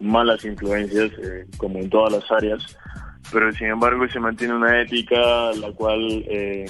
malas 0.04 0.44
influencias, 0.44 1.10
eh, 1.18 1.46
como 1.56 1.78
en 1.78 1.90
todas 1.90 2.12
las 2.12 2.30
áreas, 2.30 2.76
pero 3.32 3.52
sin 3.52 3.68
embargo 3.68 4.06
se 4.08 4.20
mantiene 4.20 4.54
una 4.54 4.80
ética 4.80 5.52
la 5.52 5.72
cual 5.72 6.24
eh, 6.28 6.66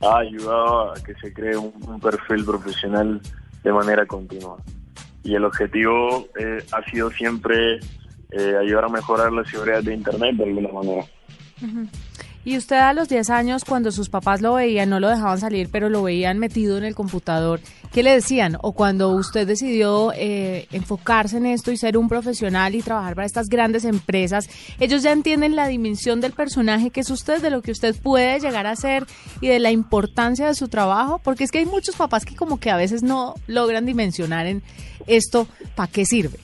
ha 0.00 0.18
ayudado 0.18 0.92
a 0.92 0.94
que 0.94 1.14
se 1.14 1.32
cree 1.32 1.56
un, 1.56 2.00
perfil 2.00 2.44
profesional 2.44 3.20
de 3.62 3.72
manera 3.72 4.06
continua. 4.06 4.56
Y 5.24 5.34
el 5.34 5.44
objetivo 5.44 6.26
eh, 6.38 6.64
ha 6.72 6.90
sido 6.90 7.10
siempre 7.10 7.78
ayudar 8.58 8.86
a 8.86 8.88
mejorar 8.88 9.30
la 9.30 9.44
seguridad 9.44 9.82
de 9.82 9.92
Internet 9.92 10.36
de 10.36 10.44
alguna 10.44 10.72
manera. 10.72 11.04
Y 12.44 12.56
usted 12.56 12.76
a 12.76 12.92
los 12.92 13.08
10 13.08 13.30
años, 13.30 13.64
cuando 13.64 13.92
sus 13.92 14.08
papás 14.08 14.40
lo 14.40 14.54
veían, 14.54 14.90
no 14.90 14.98
lo 14.98 15.08
dejaban 15.08 15.38
salir, 15.38 15.68
pero 15.70 15.88
lo 15.88 16.02
veían 16.02 16.38
metido 16.38 16.76
en 16.76 16.84
el 16.84 16.94
computador, 16.94 17.60
¿qué 17.92 18.02
le 18.02 18.10
decían? 18.10 18.56
O 18.62 18.72
cuando 18.72 19.10
usted 19.10 19.46
decidió 19.46 20.12
eh, 20.16 20.66
enfocarse 20.72 21.36
en 21.36 21.46
esto 21.46 21.70
y 21.70 21.76
ser 21.76 21.96
un 21.96 22.08
profesional 22.08 22.74
y 22.74 22.82
trabajar 22.82 23.14
para 23.14 23.26
estas 23.26 23.48
grandes 23.48 23.84
empresas, 23.84 24.48
ellos 24.80 25.04
ya 25.04 25.12
entienden 25.12 25.54
la 25.54 25.68
dimensión 25.68 26.20
del 26.20 26.32
personaje 26.32 26.90
que 26.90 27.00
es 27.00 27.10
usted, 27.10 27.40
de 27.40 27.50
lo 27.50 27.62
que 27.62 27.70
usted 27.70 27.94
puede 27.94 28.40
llegar 28.40 28.66
a 28.66 28.74
ser 28.74 29.06
y 29.40 29.46
de 29.46 29.60
la 29.60 29.70
importancia 29.70 30.48
de 30.48 30.54
su 30.54 30.66
trabajo, 30.66 31.20
porque 31.22 31.44
es 31.44 31.52
que 31.52 31.58
hay 31.58 31.66
muchos 31.66 31.94
papás 31.94 32.24
que 32.24 32.34
como 32.34 32.58
que 32.58 32.70
a 32.70 32.76
veces 32.76 33.04
no 33.04 33.34
logran 33.46 33.86
dimensionar 33.86 34.46
en 34.46 34.62
esto, 35.06 35.46
¿para 35.76 35.90
qué 35.90 36.04
sirve? 36.04 36.38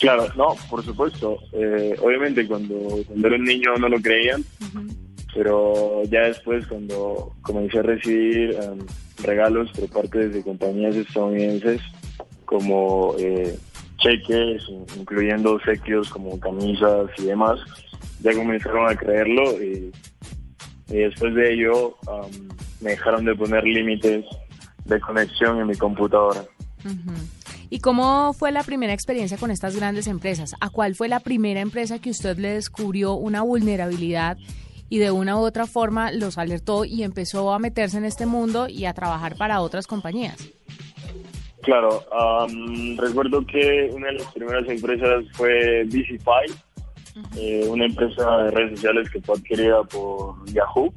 Claro, 0.00 0.26
no, 0.34 0.56
por 0.70 0.82
supuesto. 0.82 1.38
Eh, 1.52 1.94
obviamente 2.02 2.46
cuando, 2.46 2.74
cuando 3.06 3.28
era 3.28 3.36
un 3.36 3.44
niño 3.44 3.76
no 3.78 3.88
lo 3.88 4.00
creían, 4.00 4.42
pero 5.34 6.02
ya 6.04 6.22
después 6.22 6.66
cuando 6.66 7.34
comencé 7.42 7.80
a 7.80 7.82
recibir 7.82 8.52
em, 8.54 8.78
regalos 9.22 9.70
por 9.72 9.90
parte 9.90 10.30
de 10.30 10.42
compañías 10.42 10.96
estadounidenses 10.96 11.82
como 12.46 13.14
eh, 13.18 13.54
cheques, 13.98 14.62
incluyendo 14.96 15.52
obsequios 15.52 16.08
como 16.08 16.40
camisas 16.40 17.10
y 17.18 17.24
demás, 17.24 17.60
ya 18.22 18.34
comenzaron 18.34 18.90
a 18.90 18.96
creerlo 18.96 19.62
y, 19.62 19.92
después 20.88 21.34
de 21.34 21.52
ello 21.52 21.96
me 22.80 22.90
dejaron 22.90 23.24
de 23.24 23.36
poner 23.36 23.62
límites 23.62 24.24
de 24.86 24.98
conexión 24.98 25.60
en 25.60 25.68
mi 25.68 25.76
computadora. 25.76 26.42
¿Y 27.72 27.78
cómo 27.78 28.32
fue 28.32 28.50
la 28.50 28.64
primera 28.64 28.92
experiencia 28.92 29.38
con 29.38 29.52
estas 29.52 29.76
grandes 29.76 30.08
empresas? 30.08 30.56
¿A 30.60 30.70
cuál 30.70 30.96
fue 30.96 31.08
la 31.08 31.20
primera 31.20 31.60
empresa 31.60 32.00
que 32.00 32.10
usted 32.10 32.36
le 32.36 32.54
descubrió 32.54 33.14
una 33.14 33.42
vulnerabilidad 33.42 34.36
y 34.88 34.98
de 34.98 35.12
una 35.12 35.36
u 35.36 35.38
otra 35.38 35.66
forma 35.66 36.10
los 36.10 36.36
alertó 36.36 36.84
y 36.84 37.04
empezó 37.04 37.52
a 37.52 37.60
meterse 37.60 37.96
en 37.96 38.04
este 38.04 38.26
mundo 38.26 38.66
y 38.68 38.86
a 38.86 38.92
trabajar 38.92 39.36
para 39.36 39.60
otras 39.60 39.86
compañías? 39.86 40.48
Claro, 41.62 42.04
recuerdo 42.96 43.46
que 43.46 43.88
una 43.92 44.08
de 44.08 44.14
las 44.14 44.32
primeras 44.32 44.68
empresas 44.68 45.24
fue 45.34 45.84
Visify, 45.84 46.46
eh, 47.36 47.68
una 47.68 47.84
empresa 47.84 48.38
de 48.38 48.50
redes 48.50 48.80
sociales 48.80 49.08
que 49.10 49.20
fue 49.20 49.36
adquirida 49.36 49.84
por 49.84 50.44
Yahoo. 50.46 50.92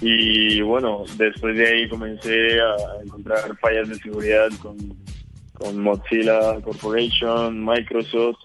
Y 0.00 0.62
bueno, 0.62 1.04
después 1.18 1.54
de 1.54 1.66
ahí 1.66 1.88
comencé 1.88 2.60
a 2.60 3.02
encontrar 3.04 3.56
fallas 3.58 3.88
de 3.88 3.96
seguridad 3.96 4.48
con, 4.62 5.03
con 5.54 5.78
Mozilla 5.78 6.60
Corporation, 6.62 7.64
Microsoft, 7.64 8.38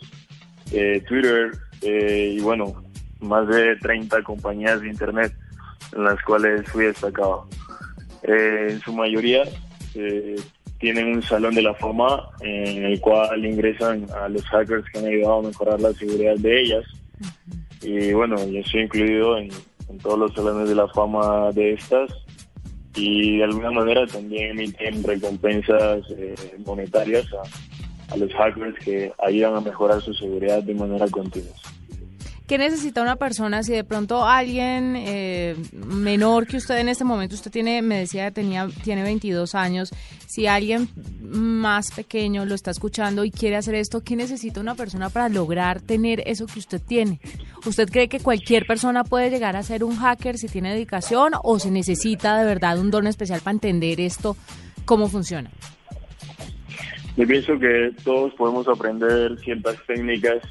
eh, 0.71 1.01
Twitter 1.07 1.51
eh, 1.81 2.35
y 2.37 2.39
bueno, 2.39 2.83
más 3.19 3.47
de 3.47 3.75
30 3.77 4.23
compañías 4.23 4.81
de 4.81 4.89
Internet 4.89 5.33
en 5.95 6.03
las 6.03 6.21
cuales 6.23 6.69
fui 6.69 6.85
destacado. 6.85 7.47
en 8.23 8.79
su 8.81 8.93
mayoría 8.93 9.43
tienen 10.79 11.13
un 11.13 11.21
salón 11.21 11.53
de 11.55 11.61
la 11.61 11.73
fama 11.75 12.29
en 12.41 12.85
el 12.85 12.99
cual 13.01 13.45
ingresan 13.45 14.07
a 14.11 14.29
los 14.29 14.43
hackers 14.45 14.85
que 14.91 14.99
han 14.99 15.05
ayudado 15.05 15.39
a 15.39 15.43
mejorar 15.43 15.81
la 15.81 15.93
seguridad 15.93 16.35
de 16.37 16.61
ellas. 16.61 16.85
Y 17.81 18.13
bueno, 18.13 18.37
yo 18.47 18.59
estoy 18.59 18.81
incluido 18.81 19.37
en, 19.37 19.49
todos 20.01 20.19
los 20.19 20.33
salones 20.33 20.69
de 20.69 20.75
la 20.75 20.87
fama 20.89 21.51
de 21.51 21.73
estas 21.73 22.11
y 22.95 23.37
de 23.37 23.43
alguna 23.43 23.71
manera 23.71 24.05
también 24.07 24.51
emiten 24.51 25.03
recompensas 25.03 26.01
eh, 26.11 26.35
monetarias 26.65 27.25
a, 27.33 28.13
a 28.13 28.17
los 28.17 28.33
hackers 28.33 28.77
que 28.83 29.11
ayudan 29.19 29.55
a 29.55 29.61
mejorar 29.61 30.01
su 30.01 30.13
seguridad 30.13 30.63
de 30.63 30.73
manera 30.73 31.07
continua. 31.07 31.53
¿Qué 32.49 32.57
necesita 32.57 33.03
una 33.03 33.15
persona 33.15 33.61
si 33.61 33.73
de 33.73 33.83
pronto 33.83 34.25
alguien 34.25 34.95
eh, 34.97 35.55
menor 35.71 36.47
que 36.47 36.57
usted 36.57 36.79
en 36.79 36.89
este 36.89 37.03
momento, 37.03 37.35
usted 37.35 37.51
tiene, 37.51 37.83
me 37.83 37.99
decía 37.99 38.31
tenía, 38.31 38.67
tiene 38.83 39.03
22 39.03 39.53
años, 39.53 39.91
si 40.25 40.47
alguien 40.47 40.89
más 41.21 41.91
pequeño 41.91 42.45
lo 42.45 42.55
está 42.55 42.71
escuchando 42.71 43.23
y 43.23 43.29
quiere 43.29 43.55
hacer 43.55 43.75
esto, 43.75 44.01
¿qué 44.03 44.15
necesita 44.15 44.59
una 44.59 44.73
persona 44.73 45.11
para 45.11 45.29
lograr 45.29 45.79
tener 45.79 46.23
eso 46.25 46.47
que 46.47 46.57
usted 46.57 46.81
tiene? 46.81 47.19
¿Usted 47.67 47.87
cree 47.87 48.09
que 48.09 48.19
cualquier 48.19 48.65
persona 48.65 49.03
puede 49.03 49.29
llegar 49.29 49.55
a 49.55 49.61
ser 49.61 49.83
un 49.83 49.97
hacker 49.97 50.39
si 50.39 50.47
tiene 50.47 50.73
dedicación 50.73 51.33
o 51.43 51.59
se 51.59 51.69
necesita 51.69 52.39
de 52.39 52.45
verdad 52.45 52.79
un 52.79 52.89
don 52.89 53.05
especial 53.05 53.41
para 53.41 53.53
entender 53.53 54.01
esto, 54.01 54.35
cómo 54.85 55.07
funciona? 55.07 55.51
Yo 57.15 57.27
pienso 57.27 57.59
que 57.59 57.91
todos 58.03 58.33
podemos 58.33 58.67
aprender 58.67 59.37
ciertas 59.37 59.75
técnicas 59.85 60.41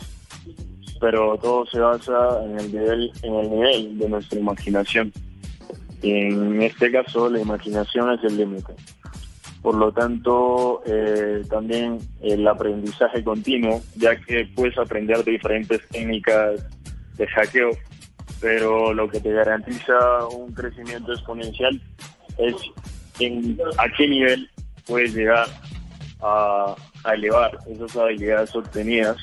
pero 1.00 1.36
todo 1.38 1.66
se 1.66 1.78
basa 1.78 2.42
en 2.44 2.58
el 2.58 2.72
nivel, 2.72 3.12
en 3.22 3.34
el 3.34 3.50
nivel 3.50 3.98
de 3.98 4.08
nuestra 4.08 4.38
imaginación. 4.38 5.12
Y 6.02 6.12
en 6.12 6.62
este 6.62 6.92
caso, 6.92 7.28
la 7.28 7.40
imaginación 7.40 8.12
es 8.12 8.24
el 8.24 8.36
límite. 8.36 8.74
Por 9.62 9.74
lo 9.74 9.92
tanto, 9.92 10.82
eh, 10.86 11.42
también 11.50 11.98
el 12.22 12.46
aprendizaje 12.46 13.24
continuo, 13.24 13.82
ya 13.96 14.16
que 14.16 14.48
puedes 14.54 14.78
aprender 14.78 15.24
de 15.24 15.32
diferentes 15.32 15.86
técnicas 15.88 16.64
de 17.16 17.26
hackeo, 17.26 17.70
pero 18.40 18.94
lo 18.94 19.08
que 19.08 19.20
te 19.20 19.32
garantiza 19.32 20.26
un 20.28 20.52
crecimiento 20.52 21.12
exponencial 21.12 21.80
es 22.38 22.54
en 23.18 23.58
a 23.78 23.88
qué 23.96 24.06
nivel 24.06 24.48
puedes 24.86 25.12
llegar 25.12 25.48
a 26.20 26.76
elevar 27.12 27.58
esas 27.68 27.96
habilidades 27.96 28.54
obtenidas 28.54 29.18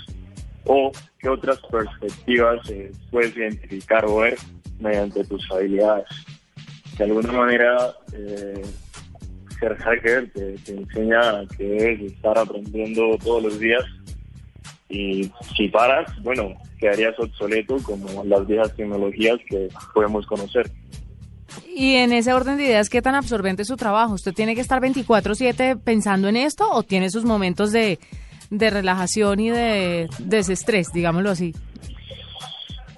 o 0.66 0.92
qué 1.20 1.30
otras 1.30 1.60
perspectivas 1.72 2.70
eh, 2.70 2.92
puedes 3.12 3.36
identificar 3.36 4.06
o 4.06 4.18
ver 4.18 4.38
mediante 4.80 5.24
tus 5.24 5.50
habilidades. 5.52 6.08
De 6.98 7.04
alguna 7.04 7.32
manera, 7.32 7.94
eh, 8.14 8.62
ser 9.60 9.76
hacker 9.78 10.32
te, 10.32 10.56
enseña 10.68 11.46
que 11.58 11.64
debes 11.64 12.14
estar 12.14 12.38
aprendiendo 12.38 13.18
todos 13.24 13.44
los 13.44 13.60
días 13.60 13.84
y 14.90 15.32
si 15.56 15.68
paras, 15.70 16.12
bueno, 16.22 16.54
quedarías 16.80 17.18
obsoleto 17.20 17.78
como 17.84 18.24
las 18.24 18.46
viejas 18.46 18.76
tecnologías 18.76 19.38
que 19.48 19.70
podemos 19.94 20.26
conocer. 20.28 20.70
Y 21.76 21.96
en 21.96 22.14
ese 22.14 22.34
orden 22.34 22.58
de 22.58 22.66
ideas, 22.66 22.90
¿qué 22.90 23.02
tan 23.02 23.16
absorbente 23.16 23.64
es 23.64 23.68
su 23.68 23.78
trabajo? 23.78 24.14
¿Usted 24.14 24.34
tiene 24.34 24.56
que 24.56 24.62
estar 24.62 24.82
24/7 24.82 25.78
pensando 25.78 26.28
en 26.30 26.38
esto 26.38 26.70
o 26.72 26.84
tiene 26.84 27.10
sus 27.10 27.26
momentos 27.26 27.72
de, 27.72 28.00
de 28.50 28.70
relajación 28.70 29.40
y 29.40 29.50
de 29.50 30.10
desestrés, 30.20 30.88
digámoslo 30.94 31.32
así. 31.32 31.54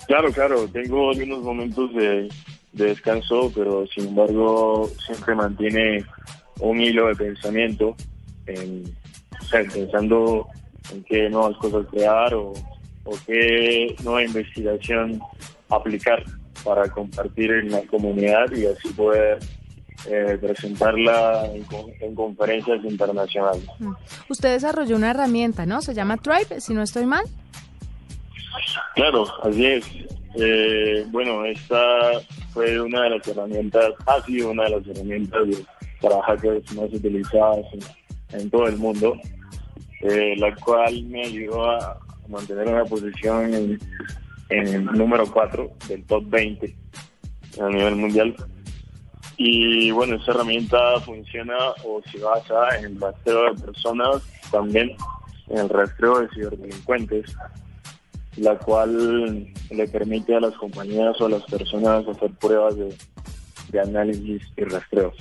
Claro, 0.07 0.31
claro, 0.31 0.67
tengo 0.69 1.11
algunos 1.11 1.39
momentos 1.39 1.93
de, 1.93 2.29
descanso, 2.71 3.51
pero 3.55 3.85
sin 3.87 4.09
embargo 4.09 4.89
siempre 5.05 5.35
mantiene 5.35 6.05
un 6.59 6.79
hilo 6.79 7.07
de 7.07 7.15
pensamiento, 7.15 7.95
en, 8.45 8.83
pensando 9.51 10.47
en 10.93 11.03
qué 11.03 11.29
nuevas 11.29 11.57
cosas 11.57 11.87
crear 11.91 12.33
o, 12.35 12.53
o 13.03 13.17
qué 13.25 13.95
nueva 14.03 14.23
investigación 14.23 15.19
aplicar 15.69 16.23
para 16.63 16.89
compartir 16.89 17.51
en 17.51 17.71
la 17.71 17.81
comunidad 17.83 18.45
y 18.55 18.65
así 18.65 18.89
poder 18.89 19.39
eh, 20.05 20.37
presentarla 20.39 21.49
en, 21.53 22.15
conferencias 22.15 22.83
internacionales. 22.83 23.63
Mm. 23.79 23.93
Usted 24.29 24.53
desarrolló 24.53 24.95
una 24.95 25.11
herramienta, 25.11 25.65
¿no? 25.65 25.81
Se 25.81 25.93
llama 25.93 26.17
Tribe, 26.17 26.61
si 26.61 26.73
no 26.73 26.83
estoy 26.83 27.05
mal. 27.05 27.25
Claro, 28.95 29.25
así 29.43 29.65
es. 29.65 29.85
Eh, 30.35 31.05
bueno, 31.09 31.43
esta 31.45 32.11
fue 32.51 32.79
una 32.79 33.03
de 33.03 33.09
las 33.11 33.27
herramientas, 33.27 33.91
ha 34.05 34.21
sido 34.23 34.51
una 34.51 34.65
de 34.65 34.69
las 34.69 34.87
herramientas 34.87 35.41
para 35.99 36.21
hackers 36.23 36.75
más 36.75 36.93
utilizadas 36.93 37.65
en, 38.33 38.49
todo 38.51 38.67
el 38.67 38.77
mundo, 38.77 39.17
eh, 40.01 40.35
la 40.37 40.53
cual 40.55 41.03
me 41.05 41.23
ayudó 41.25 41.71
a 41.71 41.97
mantener 42.29 42.67
una 42.67 42.85
posición 42.85 43.53
en, 43.53 43.79
en 44.49 44.67
el 44.67 44.85
número 44.85 45.25
4 45.31 45.71
del 45.87 46.03
top 46.05 46.23
20 46.29 46.75
a 47.59 47.69
nivel 47.69 47.95
mundial 47.95 48.35
y 49.37 49.91
bueno, 49.91 50.15
esa 50.15 50.31
herramienta 50.31 50.99
funciona 51.01 51.55
o 51.85 52.01
se 52.11 52.19
basa 52.19 52.77
en 52.79 52.85
el 52.85 52.99
rastreo 52.99 53.53
de 53.53 53.61
personas, 53.61 54.23
también 54.51 54.95
en 55.49 55.57
el 55.59 55.69
rastreo 55.69 56.19
de 56.19 56.29
ciberdelincuentes, 56.29 57.35
la 58.37 58.57
cual 58.57 59.47
le 59.69 59.87
permite 59.87 60.35
a 60.35 60.39
las 60.39 60.53
compañías 60.55 61.19
o 61.21 61.27
a 61.27 61.29
las 61.29 61.43
personas 61.43 62.07
hacer 62.07 62.31
pruebas 62.31 62.75
de, 62.75 62.95
de 63.69 63.79
análisis 63.79 64.41
y 64.57 64.63
rastreo. 64.63 65.13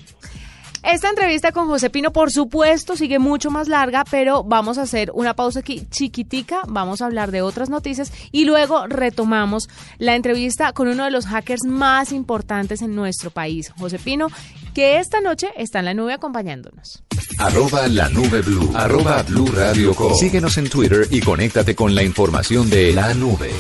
Esta 0.87 1.09
entrevista 1.09 1.51
con 1.51 1.67
José 1.67 1.91
Pino, 1.91 2.13
por 2.13 2.31
supuesto, 2.31 2.95
sigue 2.95 3.19
mucho 3.19 3.51
más 3.51 3.67
larga, 3.67 4.05
pero 4.09 4.45
vamos 4.45 4.79
a 4.79 4.83
hacer 4.83 5.11
una 5.15 5.35
pausa 5.35 5.59
aquí 5.59 5.85
chiquitica, 5.91 6.61
vamos 6.69 7.03
a 7.03 7.07
hablar 7.07 7.33
de 7.33 7.43
otras 7.43 7.69
noticias 7.71 8.13
y 8.31 8.45
luego 8.45 8.87
retomamos 8.87 9.69
la 9.99 10.15
entrevista 10.15 10.73
con 10.73 10.87
uno 10.87 11.05
de 11.05 11.11
los 11.11 11.27
hackers 11.27 11.65
más 11.65 12.13
importantes 12.13 12.83
en 12.83 12.95
nuestro 12.95 13.33
país, 13.33 13.73
José 13.77 13.99
Pino, 13.99 14.29
que 14.75 14.99
esta 14.99 15.21
noche 15.21 15.49
está 15.57 15.81
en 15.81 15.87
la 15.87 15.95
nube 15.95 16.13
acompañándonos. 16.13 17.03
Arroba 17.39 17.89
la 17.89 18.09
nube 18.09 18.41
blue, 18.43 18.71
arroba 18.73 19.25
blue 19.25 19.49
radio 19.49 19.93
Síguenos 20.15 20.57
en 20.57 20.71
Twitter 20.71 21.09
y 21.11 21.21
conéctate 21.21 21.75
con 21.75 21.97
la 21.97 22.05
información 22.05 22.71
de 22.71 22.93
la 22.93 23.13
nube. 23.13 23.51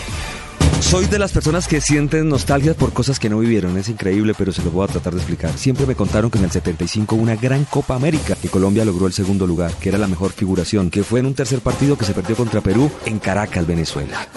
Soy 0.80 1.06
de 1.06 1.18
las 1.18 1.32
personas 1.32 1.66
que 1.66 1.80
sienten 1.80 2.28
nostalgia 2.28 2.74
por 2.74 2.92
cosas 2.92 3.18
que 3.18 3.28
no 3.28 3.38
vivieron. 3.38 3.76
Es 3.76 3.88
increíble, 3.88 4.34
pero 4.36 4.52
se 4.52 4.62
lo 4.62 4.70
voy 4.70 4.84
a 4.84 4.88
tratar 4.88 5.14
de 5.14 5.18
explicar. 5.18 5.56
Siempre 5.56 5.86
me 5.86 5.94
contaron 5.94 6.30
que 6.30 6.38
en 6.38 6.44
el 6.44 6.50
75 6.50 7.16
una 7.16 7.34
gran 7.34 7.64
Copa 7.64 7.96
América, 7.96 8.36
que 8.40 8.48
Colombia 8.48 8.84
logró 8.84 9.06
el 9.06 9.12
segundo 9.12 9.46
lugar, 9.46 9.72
que 9.74 9.88
era 9.88 9.98
la 9.98 10.06
mejor 10.06 10.32
figuración, 10.32 10.90
que 10.90 11.02
fue 11.02 11.20
en 11.20 11.26
un 11.26 11.34
tercer 11.34 11.60
partido 11.60 11.96
que 11.98 12.04
se 12.04 12.14
perdió 12.14 12.36
contra 12.36 12.60
Perú 12.60 12.90
en 13.04 13.18
Caracas, 13.18 13.66
Venezuela. 13.66 14.28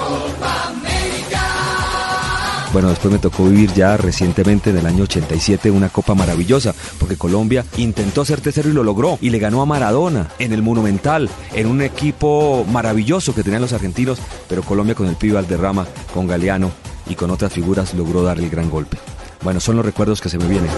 Bueno, 2.72 2.90
después 2.90 3.12
me 3.12 3.20
tocó 3.20 3.46
vivir 3.46 3.74
ya 3.74 3.98
recientemente 3.98 4.70
en 4.70 4.78
el 4.78 4.86
año 4.86 5.04
87 5.06 5.72
una 5.72 5.90
copa 5.90 6.14
maravillosa, 6.14 6.76
porque 7.00 7.18
Colombia 7.18 7.66
intentó 7.78 8.24
ser 8.26 8.42
tercero 8.42 8.70
y 8.70 8.74
lo 8.74 8.84
logró, 8.84 9.18
y 9.22 9.32
le 9.32 9.40
ganó 9.40 9.64
a 9.64 9.66
Maradona 9.66 10.28
en 10.38 10.54
el 10.54 10.62
Monumental, 10.62 11.30
en 11.56 11.66
un 11.66 11.82
equipo 11.82 12.66
maravilloso 12.72 13.34
que 13.34 13.42
tenían 13.42 13.64
los 13.64 13.74
argentinos, 13.74 14.20
pero 14.48 14.62
Colombia 14.62 14.94
con 14.94 15.08
el 15.08 15.16
pibe 15.16 15.40
Alderrama, 15.40 15.88
con 16.14 16.28
Galeano 16.28 16.72
y 17.10 17.16
con 17.16 17.32
otras 17.32 17.52
figuras 17.52 17.96
logró 17.96 18.22
darle 18.22 18.44
el 18.44 18.52
gran 18.52 18.70
golpe. 18.70 18.98
Bueno, 19.42 19.60
son 19.60 19.76
los 19.76 19.86
recuerdos 19.86 20.22
que 20.22 20.30
se 20.30 20.38
me 20.38 20.48
vienen. 20.48 20.70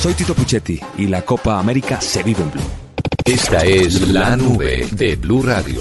Soy 0.00 0.14
Tito 0.14 0.34
Puchetti 0.34 0.80
y 0.96 1.08
la 1.08 1.20
Copa 1.20 1.58
América 1.58 2.00
se 2.00 2.22
vive 2.22 2.40
en 2.40 2.50
Blue. 2.50 2.62
Esta 3.22 3.66
es 3.66 4.08
la 4.08 4.34
nube 4.34 4.88
de 4.92 5.16
Blue 5.16 5.42
Radio. 5.42 5.78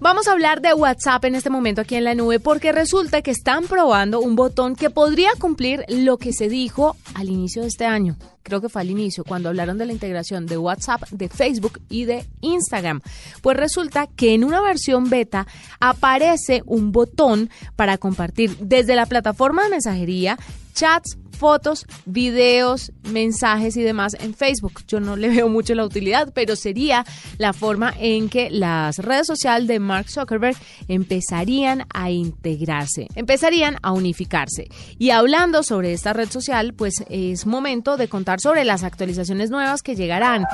Vamos 0.00 0.26
a 0.26 0.32
hablar 0.32 0.62
de 0.62 0.72
WhatsApp 0.72 1.26
en 1.26 1.34
este 1.34 1.50
momento 1.50 1.82
aquí 1.82 1.96
en 1.96 2.04
la 2.04 2.14
nube 2.14 2.40
porque 2.40 2.72
resulta 2.72 3.20
que 3.20 3.30
están 3.30 3.66
probando 3.66 4.20
un 4.20 4.36
botón 4.36 4.74
que 4.74 4.88
podría 4.88 5.32
cumplir 5.38 5.84
lo 5.88 6.16
que 6.16 6.32
se 6.32 6.48
dijo 6.48 6.96
al 7.12 7.28
inicio 7.28 7.60
de 7.60 7.68
este 7.68 7.84
año. 7.84 8.16
Creo 8.42 8.62
que 8.62 8.70
fue 8.70 8.80
al 8.80 8.88
inicio, 8.88 9.22
cuando 9.22 9.50
hablaron 9.50 9.76
de 9.76 9.84
la 9.84 9.92
integración 9.92 10.46
de 10.46 10.56
WhatsApp, 10.56 11.02
de 11.10 11.28
Facebook 11.28 11.78
y 11.90 12.06
de 12.06 12.24
Instagram. 12.40 13.02
Pues 13.42 13.58
resulta 13.58 14.06
que 14.06 14.32
en 14.32 14.44
una 14.44 14.62
versión 14.62 15.10
beta 15.10 15.46
aparece 15.78 16.62
un 16.64 16.90
botón 16.90 17.50
para 17.76 17.98
compartir 17.98 18.56
desde 18.60 18.96
la 18.96 19.04
plataforma 19.04 19.62
de 19.64 19.68
mensajería 19.68 20.38
chats 20.72 21.18
fotos, 21.42 21.86
videos, 22.06 22.92
mensajes 23.10 23.76
y 23.76 23.82
demás 23.82 24.16
en 24.20 24.32
Facebook. 24.32 24.84
Yo 24.86 25.00
no 25.00 25.16
le 25.16 25.28
veo 25.34 25.48
mucho 25.48 25.74
la 25.74 25.84
utilidad, 25.84 26.32
pero 26.32 26.54
sería 26.54 27.04
la 27.36 27.52
forma 27.52 27.92
en 27.98 28.28
que 28.28 28.48
las 28.48 28.98
redes 28.98 29.26
sociales 29.26 29.66
de 29.66 29.80
Mark 29.80 30.08
Zuckerberg 30.08 30.56
empezarían 30.86 31.84
a 31.92 32.12
integrarse, 32.12 33.08
empezarían 33.16 33.76
a 33.82 33.90
unificarse. 33.90 34.68
Y 35.00 35.10
hablando 35.10 35.64
sobre 35.64 35.92
esta 35.92 36.12
red 36.12 36.30
social, 36.30 36.74
pues 36.74 37.02
es 37.10 37.44
momento 37.44 37.96
de 37.96 38.06
contar 38.06 38.40
sobre 38.40 38.64
las 38.64 38.84
actualizaciones 38.84 39.50
nuevas 39.50 39.82
que 39.82 39.96
llegarán. 39.96 40.44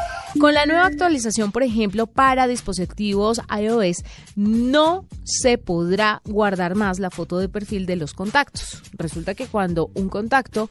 Con 0.40 0.54
la 0.54 0.64
nueva 0.64 0.86
actualización, 0.86 1.52
por 1.52 1.64
ejemplo, 1.64 2.06
para 2.06 2.46
dispositivos 2.46 3.42
iOS, 3.54 4.04
no 4.36 5.04
se 5.24 5.58
podrá 5.58 6.22
guardar 6.24 6.76
más 6.76 6.98
la 6.98 7.10
foto 7.10 7.36
de 7.38 7.50
perfil 7.50 7.84
de 7.84 7.96
los 7.96 8.14
contactos. 8.14 8.82
Resulta 8.94 9.34
que 9.34 9.48
cuando 9.48 9.90
un 9.92 10.08
contacto 10.08 10.70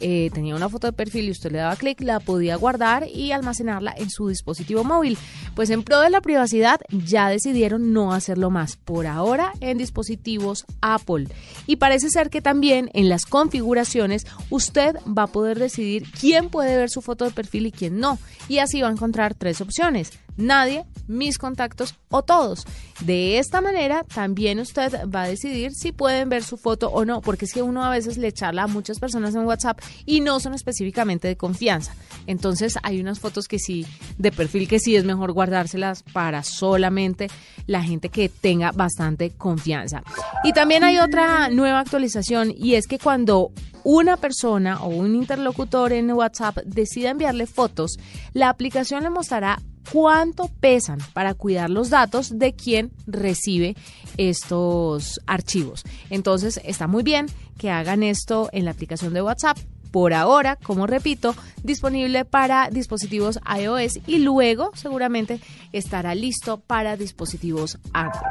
eh, 0.00 0.30
tenía 0.32 0.54
una 0.54 0.68
foto 0.68 0.86
de 0.86 0.92
perfil 0.92 1.26
y 1.26 1.30
usted 1.30 1.52
le 1.52 1.58
daba 1.58 1.76
clic, 1.76 2.00
la 2.00 2.20
podía 2.20 2.56
guardar 2.56 3.06
y 3.08 3.32
almacenarla 3.32 3.94
en 3.96 4.10
su 4.10 4.28
dispositivo 4.28 4.84
móvil. 4.84 5.18
Pues 5.54 5.70
en 5.70 5.82
pro 5.82 6.00
de 6.00 6.10
la 6.10 6.20
privacidad 6.20 6.80
ya 6.90 7.28
decidieron 7.28 7.92
no 7.92 8.12
hacerlo 8.12 8.50
más 8.50 8.76
por 8.76 9.06
ahora 9.06 9.52
en 9.60 9.78
dispositivos 9.78 10.66
Apple. 10.80 11.28
Y 11.66 11.76
parece 11.76 12.10
ser 12.10 12.30
que 12.30 12.42
también 12.42 12.90
en 12.94 13.08
las 13.08 13.26
configuraciones 13.26 14.26
usted 14.50 14.96
va 15.06 15.24
a 15.24 15.28
poder 15.28 15.58
decidir 15.58 16.04
quién 16.18 16.50
puede 16.50 16.76
ver 16.76 16.90
su 16.90 17.02
foto 17.02 17.24
de 17.24 17.30
perfil 17.30 17.66
y 17.66 17.72
quién 17.72 17.98
no. 17.98 18.18
Y 18.48 18.58
así 18.58 18.82
va 18.82 18.88
a 18.88 18.92
encontrar 18.92 19.34
tres 19.34 19.60
opciones 19.60 20.12
nadie, 20.36 20.84
mis 21.06 21.38
contactos 21.38 21.94
o 22.10 22.22
todos. 22.22 22.64
De 23.00 23.38
esta 23.38 23.60
manera 23.60 24.04
también 24.04 24.58
usted 24.58 25.08
va 25.08 25.22
a 25.22 25.28
decidir 25.28 25.72
si 25.74 25.92
pueden 25.92 26.28
ver 26.28 26.42
su 26.42 26.56
foto 26.56 26.90
o 26.90 27.04
no, 27.04 27.20
porque 27.20 27.44
es 27.44 27.52
que 27.52 27.62
uno 27.62 27.84
a 27.84 27.90
veces 27.90 28.16
le 28.18 28.32
charla 28.32 28.64
a 28.64 28.66
muchas 28.66 28.98
personas 28.98 29.34
en 29.34 29.44
WhatsApp 29.44 29.80
y 30.04 30.20
no 30.20 30.40
son 30.40 30.54
específicamente 30.54 31.28
de 31.28 31.36
confianza. 31.36 31.94
Entonces 32.26 32.74
hay 32.82 33.00
unas 33.00 33.20
fotos 33.20 33.48
que 33.48 33.58
sí, 33.58 33.86
de 34.18 34.32
perfil 34.32 34.68
que 34.68 34.78
sí 34.78 34.96
es 34.96 35.04
mejor 35.04 35.32
guardárselas 35.32 36.02
para 36.02 36.42
solamente 36.42 37.28
la 37.66 37.82
gente 37.82 38.08
que 38.08 38.28
tenga 38.28 38.72
bastante 38.72 39.30
confianza. 39.30 40.02
Y 40.44 40.52
también 40.52 40.84
hay 40.84 40.98
otra 40.98 41.48
nueva 41.48 41.80
actualización 41.80 42.52
y 42.56 42.74
es 42.74 42.86
que 42.86 42.98
cuando 42.98 43.52
una 43.84 44.16
persona 44.16 44.82
o 44.82 44.88
un 44.88 45.14
interlocutor 45.14 45.92
en 45.92 46.10
WhatsApp 46.10 46.58
decida 46.64 47.10
enviarle 47.10 47.46
fotos, 47.46 47.98
la 48.32 48.48
aplicación 48.48 49.04
le 49.04 49.10
mostrará 49.10 49.62
cuánto 49.92 50.48
pesan 50.60 50.98
para 51.12 51.34
cuidar 51.34 51.70
los 51.70 51.90
datos 51.90 52.38
de 52.38 52.54
quien 52.54 52.90
recibe 53.06 53.76
estos 54.16 55.20
archivos. 55.26 55.84
Entonces 56.10 56.60
está 56.64 56.86
muy 56.86 57.02
bien 57.02 57.26
que 57.58 57.70
hagan 57.70 58.02
esto 58.02 58.48
en 58.52 58.64
la 58.64 58.72
aplicación 58.72 59.14
de 59.14 59.22
WhatsApp 59.22 59.58
por 59.90 60.14
ahora, 60.14 60.56
como 60.56 60.86
repito, 60.86 61.34
disponible 61.62 62.24
para 62.24 62.68
dispositivos 62.70 63.38
iOS 63.58 64.00
y 64.06 64.18
luego 64.18 64.70
seguramente 64.74 65.40
estará 65.72 66.14
listo 66.14 66.58
para 66.60 66.96
dispositivos 66.96 67.78
Android. 67.92 68.22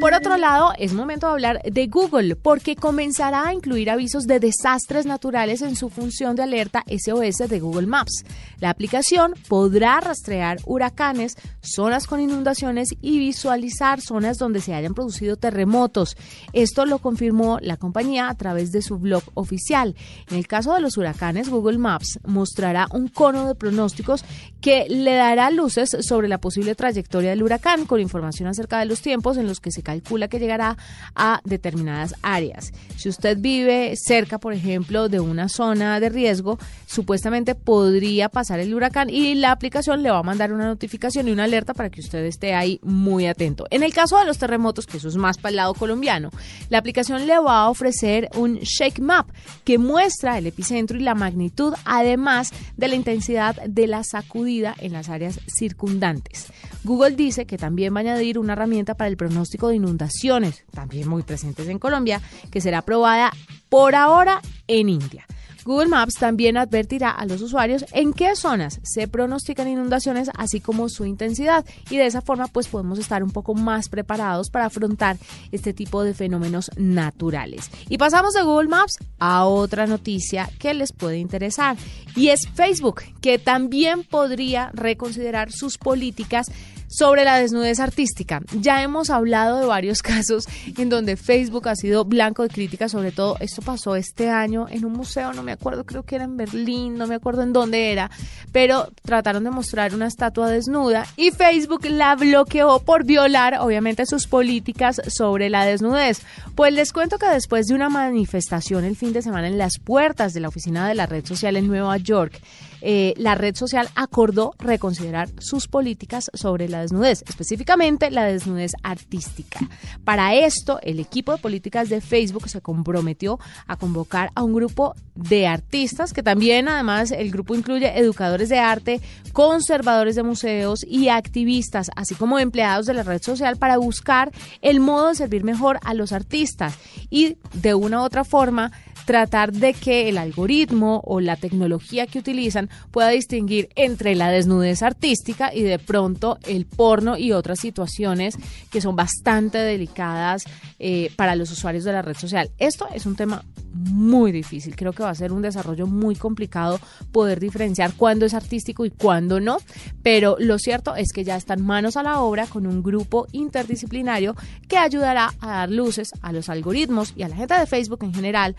Por 0.00 0.14
otro 0.14 0.36
lado, 0.36 0.72
es 0.78 0.92
momento 0.92 1.26
de 1.26 1.32
hablar 1.32 1.62
de 1.62 1.86
Google 1.88 2.36
porque 2.36 2.76
comenzará 2.76 3.48
a 3.48 3.52
incluir 3.52 3.90
avisos 3.90 4.24
de 4.24 4.40
desastres 4.40 5.06
naturales 5.06 5.60
en 5.62 5.76
su 5.76 5.90
función 5.90 6.36
de 6.36 6.42
alerta 6.42 6.84
SOS 6.86 7.48
de 7.48 7.60
Google 7.60 7.86
Maps. 7.86 8.24
La 8.60 8.70
aplicación 8.70 9.34
podrá 9.48 10.00
rastrear 10.00 10.58
huracanes, 10.64 11.36
zonas 11.60 12.06
con 12.06 12.20
inundaciones 12.20 12.88
y 13.00 13.18
visualizar 13.18 14.00
zonas 14.00 14.38
donde 14.38 14.60
se 14.60 14.74
hayan 14.74 14.94
producido 14.94 15.36
terremotos. 15.36 16.16
Esto 16.52 16.86
lo 16.86 16.98
confirmó 16.98 17.58
la 17.60 17.76
compañía 17.76 18.28
a 18.28 18.34
través 18.34 18.72
de 18.72 18.82
su 18.82 18.98
blog 18.98 19.22
oficial. 19.34 19.94
En 20.30 20.36
el 20.36 20.46
caso 20.46 20.74
de 20.74 20.77
los 20.80 20.96
huracanes, 20.96 21.48
Google 21.48 21.78
Maps 21.78 22.18
mostrará 22.24 22.86
un 22.92 23.08
cono 23.08 23.46
de 23.46 23.54
pronósticos 23.54 24.24
que 24.60 24.86
le 24.88 25.14
dará 25.14 25.50
luces 25.50 25.96
sobre 26.00 26.28
la 26.28 26.38
posible 26.38 26.74
trayectoria 26.74 27.30
del 27.30 27.42
huracán 27.42 27.86
con 27.86 28.00
información 28.00 28.48
acerca 28.48 28.78
de 28.78 28.86
los 28.86 29.00
tiempos 29.00 29.36
en 29.36 29.46
los 29.46 29.60
que 29.60 29.70
se 29.70 29.82
calcula 29.82 30.28
que 30.28 30.38
llegará 30.38 30.76
a 31.14 31.40
determinadas 31.44 32.14
áreas. 32.22 32.72
Si 32.96 33.08
usted 33.08 33.38
vive 33.38 33.94
cerca, 33.96 34.38
por 34.38 34.52
ejemplo, 34.52 35.08
de 35.08 35.20
una 35.20 35.48
zona 35.48 36.00
de 36.00 36.08
riesgo, 36.08 36.58
supuestamente 36.86 37.54
podría 37.54 38.28
pasar 38.28 38.60
el 38.60 38.74
huracán 38.74 39.10
y 39.10 39.34
la 39.34 39.52
aplicación 39.52 40.02
le 40.02 40.10
va 40.10 40.18
a 40.18 40.22
mandar 40.22 40.52
una 40.52 40.66
notificación 40.66 41.28
y 41.28 41.32
una 41.32 41.44
alerta 41.44 41.74
para 41.74 41.90
que 41.90 42.00
usted 42.00 42.24
esté 42.24 42.54
ahí 42.54 42.80
muy 42.82 43.26
atento. 43.26 43.66
En 43.70 43.82
el 43.82 43.92
caso 43.92 44.18
de 44.18 44.24
los 44.24 44.38
terremotos, 44.38 44.86
que 44.86 44.96
eso 44.96 45.08
es 45.08 45.16
más 45.16 45.38
para 45.38 45.50
el 45.50 45.56
lado 45.56 45.74
colombiano, 45.74 46.30
la 46.68 46.78
aplicación 46.78 47.26
le 47.26 47.38
va 47.38 47.62
a 47.62 47.70
ofrecer 47.70 48.28
un 48.36 48.56
Shake 48.56 49.00
Map 49.00 49.28
que 49.64 49.78
muestra 49.78 50.38
el 50.38 50.46
epicentro 50.46 50.67
y 50.70 51.00
la 51.00 51.14
magnitud, 51.14 51.74
además 51.84 52.52
de 52.76 52.88
la 52.88 52.94
intensidad 52.94 53.56
de 53.62 53.86
la 53.86 54.04
sacudida 54.04 54.74
en 54.78 54.92
las 54.92 55.08
áreas 55.08 55.40
circundantes. 55.46 56.52
Google 56.84 57.16
dice 57.16 57.46
que 57.46 57.58
también 57.58 57.94
va 57.94 57.98
a 57.98 58.00
añadir 58.00 58.38
una 58.38 58.52
herramienta 58.52 58.94
para 58.94 59.08
el 59.08 59.16
pronóstico 59.16 59.68
de 59.68 59.76
inundaciones, 59.76 60.64
también 60.72 61.08
muy 61.08 61.22
presentes 61.22 61.68
en 61.68 61.78
Colombia, 61.78 62.20
que 62.50 62.60
será 62.60 62.78
aprobada 62.78 63.32
por 63.68 63.94
ahora 63.94 64.40
en 64.66 64.88
India. 64.88 65.26
Google 65.68 65.88
Maps 65.88 66.14
también 66.14 66.56
advertirá 66.56 67.10
a 67.10 67.26
los 67.26 67.42
usuarios 67.42 67.84
en 67.92 68.14
qué 68.14 68.34
zonas 68.36 68.80
se 68.82 69.06
pronostican 69.06 69.68
inundaciones, 69.68 70.30
así 70.34 70.60
como 70.60 70.88
su 70.88 71.04
intensidad. 71.04 71.62
Y 71.90 71.98
de 71.98 72.06
esa 72.06 72.22
forma, 72.22 72.46
pues 72.46 72.68
podemos 72.68 72.98
estar 72.98 73.22
un 73.22 73.32
poco 73.32 73.54
más 73.54 73.90
preparados 73.90 74.48
para 74.48 74.64
afrontar 74.64 75.18
este 75.52 75.74
tipo 75.74 76.04
de 76.04 76.14
fenómenos 76.14 76.70
naturales. 76.78 77.70
Y 77.90 77.98
pasamos 77.98 78.32
de 78.32 78.44
Google 78.44 78.70
Maps 78.70 78.96
a 79.18 79.44
otra 79.44 79.86
noticia 79.86 80.48
que 80.58 80.72
les 80.72 80.94
puede 80.94 81.18
interesar. 81.18 81.76
Y 82.16 82.28
es 82.28 82.48
Facebook, 82.48 83.02
que 83.20 83.38
también 83.38 84.04
podría 84.04 84.70
reconsiderar 84.72 85.52
sus 85.52 85.76
políticas 85.76 86.50
sobre 86.88 87.24
la 87.24 87.38
desnudez 87.38 87.80
artística. 87.80 88.40
Ya 88.58 88.82
hemos 88.82 89.10
hablado 89.10 89.60
de 89.60 89.66
varios 89.66 90.02
casos 90.02 90.48
en 90.76 90.88
donde 90.88 91.16
Facebook 91.16 91.68
ha 91.68 91.76
sido 91.76 92.04
blanco 92.04 92.42
de 92.42 92.48
críticas, 92.48 92.92
sobre 92.92 93.12
todo 93.12 93.36
esto 93.40 93.62
pasó 93.62 93.94
este 93.96 94.30
año 94.30 94.66
en 94.68 94.84
un 94.84 94.92
museo, 94.92 95.32
no 95.32 95.42
me 95.42 95.52
acuerdo, 95.52 95.84
creo 95.84 96.02
que 96.02 96.16
era 96.16 96.24
en 96.24 96.36
Berlín, 96.36 96.96
no 96.96 97.06
me 97.06 97.14
acuerdo 97.14 97.42
en 97.42 97.52
dónde 97.52 97.92
era, 97.92 98.10
pero 98.52 98.88
trataron 99.02 99.44
de 99.44 99.50
mostrar 99.50 99.94
una 99.94 100.06
estatua 100.06 100.48
desnuda 100.48 101.06
y 101.16 101.30
Facebook 101.30 101.84
la 101.86 102.16
bloqueó 102.16 102.80
por 102.80 103.04
violar, 103.04 103.58
obviamente, 103.60 104.06
sus 104.06 104.26
políticas 104.26 105.00
sobre 105.08 105.50
la 105.50 105.64
desnudez. 105.64 106.22
Pues 106.54 106.72
les 106.72 106.92
cuento 106.92 107.18
que 107.18 107.28
después 107.28 107.66
de 107.66 107.74
una 107.74 107.88
manifestación 107.88 108.84
el 108.84 108.96
fin 108.96 109.12
de 109.12 109.22
semana 109.22 109.48
en 109.48 109.58
las 109.58 109.78
puertas 109.78 110.32
de 110.32 110.40
la 110.40 110.48
oficina 110.48 110.88
de 110.88 110.94
la 110.94 111.06
red 111.06 111.24
social 111.24 111.56
en 111.56 111.66
Nueva 111.66 111.96
York, 111.98 112.40
eh, 112.80 113.14
la 113.16 113.34
red 113.34 113.54
social 113.54 113.88
acordó 113.94 114.54
reconsiderar 114.58 115.28
sus 115.38 115.68
políticas 115.68 116.30
sobre 116.34 116.68
la 116.68 116.80
desnudez, 116.80 117.24
específicamente 117.28 118.10
la 118.10 118.24
desnudez 118.24 118.72
artística. 118.82 119.60
Para 120.04 120.34
esto, 120.34 120.78
el 120.82 121.00
equipo 121.00 121.32
de 121.32 121.38
políticas 121.38 121.88
de 121.88 122.00
Facebook 122.00 122.48
se 122.48 122.60
comprometió 122.60 123.38
a 123.66 123.76
convocar 123.76 124.30
a 124.34 124.42
un 124.42 124.54
grupo 124.54 124.94
de 125.14 125.46
artistas, 125.46 126.12
que 126.12 126.22
también 126.22 126.68
además 126.68 127.10
el 127.10 127.30
grupo 127.30 127.54
incluye 127.54 127.98
educadores 127.98 128.48
de 128.48 128.58
arte, 128.58 129.00
conservadores 129.32 130.14
de 130.14 130.22
museos 130.22 130.84
y 130.86 131.08
activistas, 131.08 131.90
así 131.96 132.14
como 132.14 132.38
empleados 132.38 132.86
de 132.86 132.94
la 132.94 133.02
red 133.02 133.22
social 133.22 133.56
para 133.56 133.78
buscar 133.78 134.30
el 134.62 134.80
modo 134.80 135.08
de 135.08 135.14
servir 135.14 135.44
mejor 135.44 135.78
a 135.84 135.94
los 135.94 136.12
artistas 136.12 136.74
y 137.10 137.36
de 137.52 137.74
una 137.74 138.00
u 138.00 138.04
otra 138.04 138.24
forma 138.24 138.72
tratar 139.08 139.54
de 139.54 139.72
que 139.72 140.10
el 140.10 140.18
algoritmo 140.18 141.00
o 141.02 141.20
la 141.20 141.36
tecnología 141.36 142.06
que 142.06 142.18
utilizan 142.18 142.68
pueda 142.90 143.08
distinguir 143.08 143.70
entre 143.74 144.14
la 144.14 144.28
desnudez 144.28 144.82
artística 144.82 145.50
y 145.54 145.62
de 145.62 145.78
pronto 145.78 146.36
el 146.46 146.66
porno 146.66 147.16
y 147.16 147.32
otras 147.32 147.58
situaciones 147.58 148.36
que 148.70 148.82
son 148.82 148.96
bastante 148.96 149.56
delicadas 149.56 150.42
eh, 150.78 151.10
para 151.16 151.36
los 151.36 151.50
usuarios 151.50 151.84
de 151.84 151.92
la 151.94 152.02
red 152.02 152.18
social. 152.18 152.50
Esto 152.58 152.86
es 152.92 153.06
un 153.06 153.16
tema 153.16 153.42
muy 153.72 154.32
difícil. 154.32 154.74
Creo 154.76 154.92
que 154.92 155.02
va 155.02 155.10
a 155.10 155.14
ser 155.14 155.32
un 155.32 155.42
desarrollo 155.42 155.86
muy 155.86 156.16
complicado 156.16 156.80
poder 157.12 157.40
diferenciar 157.40 157.92
cuándo 157.94 158.26
es 158.26 158.34
artístico 158.34 158.84
y 158.84 158.90
cuándo 158.90 159.40
no. 159.40 159.58
Pero 160.02 160.36
lo 160.38 160.58
cierto 160.58 160.96
es 160.96 161.12
que 161.12 161.24
ya 161.24 161.36
están 161.36 161.64
manos 161.64 161.96
a 161.96 162.02
la 162.02 162.20
obra 162.20 162.46
con 162.46 162.66
un 162.66 162.82
grupo 162.82 163.26
interdisciplinario 163.32 164.34
que 164.68 164.78
ayudará 164.78 165.32
a 165.40 165.46
dar 165.48 165.70
luces 165.70 166.10
a 166.22 166.32
los 166.32 166.48
algoritmos 166.48 167.12
y 167.16 167.22
a 167.22 167.28
la 167.28 167.36
gente 167.36 167.54
de 167.54 167.66
Facebook 167.66 168.02
en 168.02 168.14
general 168.14 168.56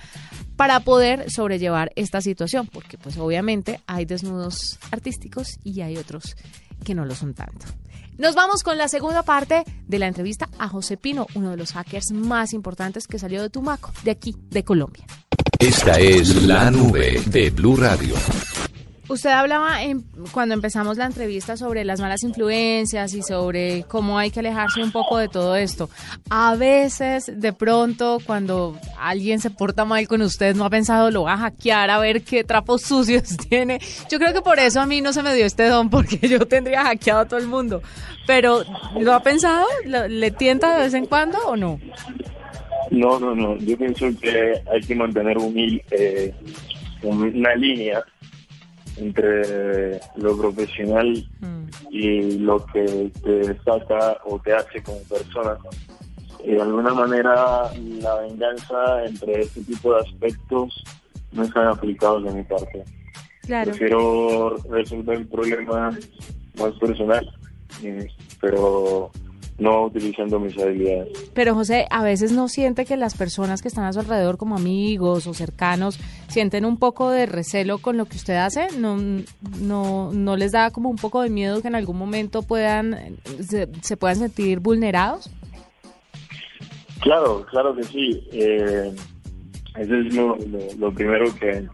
para 0.59 0.81
poder 0.81 1.31
sobrellevar 1.31 1.93
esta 1.95 2.19
situación, 2.19 2.67
porque 2.67 2.97
pues 2.97 3.15
obviamente 3.15 3.79
hay 3.87 4.03
desnudos 4.03 4.77
artísticos 4.91 5.57
y 5.63 5.79
hay 5.79 5.95
otros 5.95 6.35
que 6.83 6.93
no 6.93 7.05
lo 7.05 7.15
son 7.15 7.33
tanto. 7.33 7.65
Nos 8.17 8.35
vamos 8.35 8.61
con 8.61 8.77
la 8.77 8.89
segunda 8.89 9.23
parte 9.23 9.63
de 9.87 9.99
la 9.99 10.07
entrevista 10.07 10.49
a 10.59 10.67
José 10.67 10.97
Pino, 10.97 11.27
uno 11.33 11.51
de 11.51 11.55
los 11.55 11.71
hackers 11.71 12.11
más 12.11 12.51
importantes 12.51 13.07
que 13.07 13.17
salió 13.19 13.41
de 13.41 13.49
Tumaco, 13.49 13.93
de 14.03 14.11
aquí, 14.11 14.35
de 14.49 14.65
Colombia. 14.65 15.05
Esta 15.59 15.97
es 15.97 16.43
la 16.43 16.69
nube 16.69 17.21
de 17.27 17.51
Blue 17.51 17.77
Radio. 17.77 18.15
Usted 19.09 19.31
hablaba 19.31 19.81
en, 19.81 20.03
cuando 20.31 20.53
empezamos 20.53 20.97
la 20.97 21.07
entrevista 21.07 21.57
sobre 21.57 21.83
las 21.83 21.99
malas 21.99 22.21
influencias 22.21 23.15
y 23.15 23.23
sobre 23.23 23.83
cómo 23.87 24.19
hay 24.19 24.29
que 24.29 24.39
alejarse 24.39 24.83
un 24.83 24.91
poco 24.91 25.17
de 25.17 25.27
todo 25.27 25.55
esto. 25.55 25.89
A 26.29 26.55
veces, 26.55 27.31
de 27.33 27.51
pronto, 27.51 28.19
cuando 28.23 28.77
alguien 28.99 29.39
se 29.39 29.49
porta 29.49 29.83
mal 29.83 30.07
con 30.07 30.21
usted, 30.21 30.55
no 30.55 30.63
ha 30.63 30.69
pensado, 30.69 31.09
lo 31.09 31.23
va 31.23 31.33
a 31.33 31.37
hackear 31.37 31.89
a 31.89 31.97
ver 31.97 32.21
qué 32.21 32.43
trapos 32.43 32.83
sucios 32.83 33.35
tiene. 33.49 33.79
Yo 34.11 34.19
creo 34.19 34.31
que 34.31 34.43
por 34.43 34.59
eso 34.59 34.79
a 34.79 34.85
mí 34.85 35.01
no 35.01 35.11
se 35.11 35.23
me 35.23 35.33
dio 35.33 35.47
este 35.47 35.67
don, 35.67 35.89
porque 35.89 36.17
yo 36.27 36.47
tendría 36.47 36.83
hackeado 36.83 37.21
a 37.21 37.27
todo 37.27 37.39
el 37.39 37.47
mundo. 37.47 37.81
Pero, 38.27 38.63
¿lo 38.99 39.13
ha 39.13 39.23
pensado? 39.23 39.65
¿Le 39.85 40.29
tienta 40.29 40.75
de 40.75 40.83
vez 40.83 40.93
en 40.93 41.07
cuando 41.07 41.39
o 41.47 41.55
no? 41.55 41.79
No, 42.91 43.19
no, 43.19 43.33
no. 43.33 43.57
Yo 43.57 43.75
pienso 43.75 44.05
que 44.21 44.61
hay 44.71 44.81
que 44.81 44.93
mantener 44.93 45.37
eh, 45.89 46.31
una 47.01 47.55
línea 47.55 48.03
entre 48.99 49.99
lo 50.15 50.37
profesional 50.37 51.27
mm. 51.39 51.63
y 51.91 52.37
lo 52.39 52.65
que 52.67 53.11
te 53.23 53.31
destaca 53.31 54.17
o 54.25 54.39
te 54.39 54.53
hace 54.53 54.83
como 54.83 54.99
persona. 55.03 55.57
Y 56.43 56.51
de 56.51 56.61
alguna 56.61 56.93
manera 56.93 57.71
la 58.01 58.15
venganza 58.21 59.05
entre 59.05 59.41
este 59.41 59.61
tipo 59.61 59.93
de 59.93 60.01
aspectos 60.01 60.83
no 61.31 61.43
están 61.43 61.67
aplicados 61.67 62.23
de 62.23 62.33
mi 62.33 62.43
parte. 62.43 62.83
Claro. 63.41 63.71
Prefiero 63.71 64.57
resolver 64.69 65.17
el 65.17 65.27
problema 65.27 65.91
más 66.59 66.73
personal, 66.79 67.29
eh, 67.83 68.07
pero 68.39 69.11
no 69.59 69.85
utilizando 69.85 70.39
mis 70.39 70.57
habilidades. 70.57 71.31
Pero 71.33 71.53
José, 71.53 71.85
a 71.89 72.03
veces 72.03 72.31
no 72.31 72.47
siente 72.47 72.85
que 72.85 72.97
las 72.97 73.15
personas 73.17 73.61
que 73.61 73.67
están 73.67 73.85
a 73.85 73.93
su 73.93 73.99
alrededor 73.99 74.37
como 74.37 74.55
amigos 74.55 75.27
o 75.27 75.33
cercanos 75.33 75.99
sienten 76.27 76.65
un 76.65 76.77
poco 76.77 77.11
de 77.11 77.25
recelo 77.25 77.77
con 77.79 77.97
lo 77.97 78.05
que 78.05 78.17
usted 78.17 78.35
hace, 78.35 78.67
no 78.77 78.97
no 79.59 80.11
no 80.13 80.35
les 80.35 80.51
da 80.51 80.71
como 80.71 80.89
un 80.89 80.97
poco 80.97 81.21
de 81.21 81.29
miedo 81.29 81.61
que 81.61 81.67
en 81.67 81.75
algún 81.75 81.97
momento 81.97 82.41
puedan 82.41 83.17
se, 83.41 83.97
puedan 83.97 84.17
sentir 84.17 84.59
vulnerados. 84.59 85.29
Claro, 87.01 87.45
claro 87.49 87.75
que 87.75 87.83
sí. 87.83 88.27
Eh, 88.31 88.93
eso 89.77 89.95
es 89.95 90.13
lo, 90.13 90.37
lo 90.77 90.93
primero 90.93 91.25
que 91.39 91.67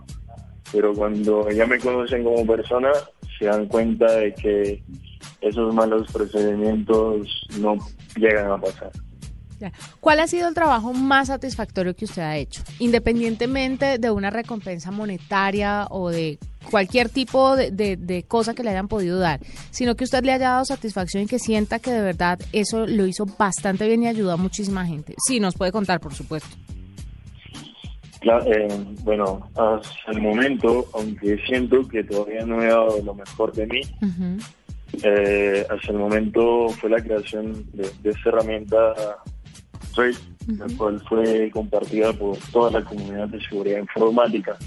pero 0.72 0.94
cuando 0.94 1.50
ya 1.52 1.66
me 1.66 1.80
conocen 1.80 2.24
como 2.24 2.46
persona 2.46 2.92
se 3.38 3.46
dan 3.46 3.68
cuenta 3.68 4.12
de 4.12 4.34
que 4.34 4.84
esos 5.46 5.74
malos 5.74 6.12
procedimientos 6.12 7.48
no 7.60 7.76
llegan 8.16 8.52
a 8.52 8.58
pasar. 8.58 8.92
¿Cuál 10.00 10.20
ha 10.20 10.28
sido 10.28 10.48
el 10.48 10.54
trabajo 10.54 10.94
más 10.94 11.28
satisfactorio 11.28 11.96
que 11.96 12.06
usted 12.06 12.22
ha 12.22 12.38
hecho? 12.38 12.62
Independientemente 12.80 13.98
de 13.98 14.12
una 14.12 14.30
recompensa 14.30 14.92
monetaria 14.92 15.88
o 15.90 16.10
de 16.10 16.40
cualquier 16.70 17.10
tipo 17.10 17.56
de, 17.56 17.72
de, 17.72 18.24
cosa 18.24 18.54
que 18.54 18.64
le 18.64 18.72
hayan 18.72 18.88
podido 18.88 19.20
dar, 19.20 19.40
sino 19.72 19.96
que 19.96 20.04
usted 20.04 20.24
le 20.24 20.34
haya 20.34 20.50
dado 20.50 20.66
satisfacción 20.66 21.24
y 21.24 21.28
que 21.28 21.40
sienta 21.40 21.80
que 21.80 21.92
de 21.92 22.02
verdad 22.02 22.40
eso 22.52 22.86
lo 22.86 23.06
hizo 23.06 23.26
bastante 23.26 23.88
bien 23.88 24.04
y 24.04 24.08
ayudó 24.08 24.34
a 24.34 24.38
muchísima 24.38 24.86
gente. 24.86 25.16
Sí, 25.26 25.40
nos 25.40 25.56
puede 25.56 25.72
contar, 25.72 26.00
por 26.00 26.14
supuesto. 26.14 26.50
Eh, 28.26 28.68
bueno, 29.04 29.48
hasta 29.56 30.12
el 30.12 30.22
momento, 30.22 30.86
aunque 30.94 31.38
siento 31.46 31.88
que 31.88 32.04
todavía 32.04 32.44
no 32.44 32.62
he 32.62 32.68
dado 32.68 33.00
lo 33.04 33.14
mejor 33.14 33.54
de 33.54 33.68
mí, 33.68 33.82
eh, 35.04 35.66
hasta 35.70 35.92
el 35.92 35.98
momento 35.98 36.70
fue 36.70 36.90
la 36.90 37.02
creación 37.02 37.66
de, 37.74 37.92
esta 38.04 38.30
herramienta 38.30 38.94
Trade, 39.94 40.16
la 40.48 40.68
cual 40.78 41.02
fue 41.08 41.50
compartida 41.52 42.14
por 42.14 42.38
toda 42.52 42.80
la 42.80 42.86
comunidad 42.86 43.28
de 43.30 43.42
seguridad 43.42 43.80
informática. 43.80 44.58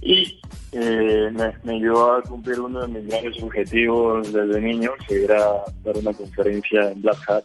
Y 0.00 0.38
eh, 0.72 1.30
me, 1.62 1.72
ayudó 1.72 2.16
a 2.16 2.22
cumplir 2.22 2.60
uno 2.60 2.82
de 2.82 2.88
mis 2.88 3.06
grandes 3.08 3.42
objetivos 3.42 4.32
desde 4.32 4.60
niño, 4.60 4.90
que 5.08 5.24
era 5.24 5.62
dar 5.82 5.96
una 5.96 6.12
conferencia 6.12 6.90
en 6.90 7.00
Black 7.00 7.30
Hat, 7.30 7.44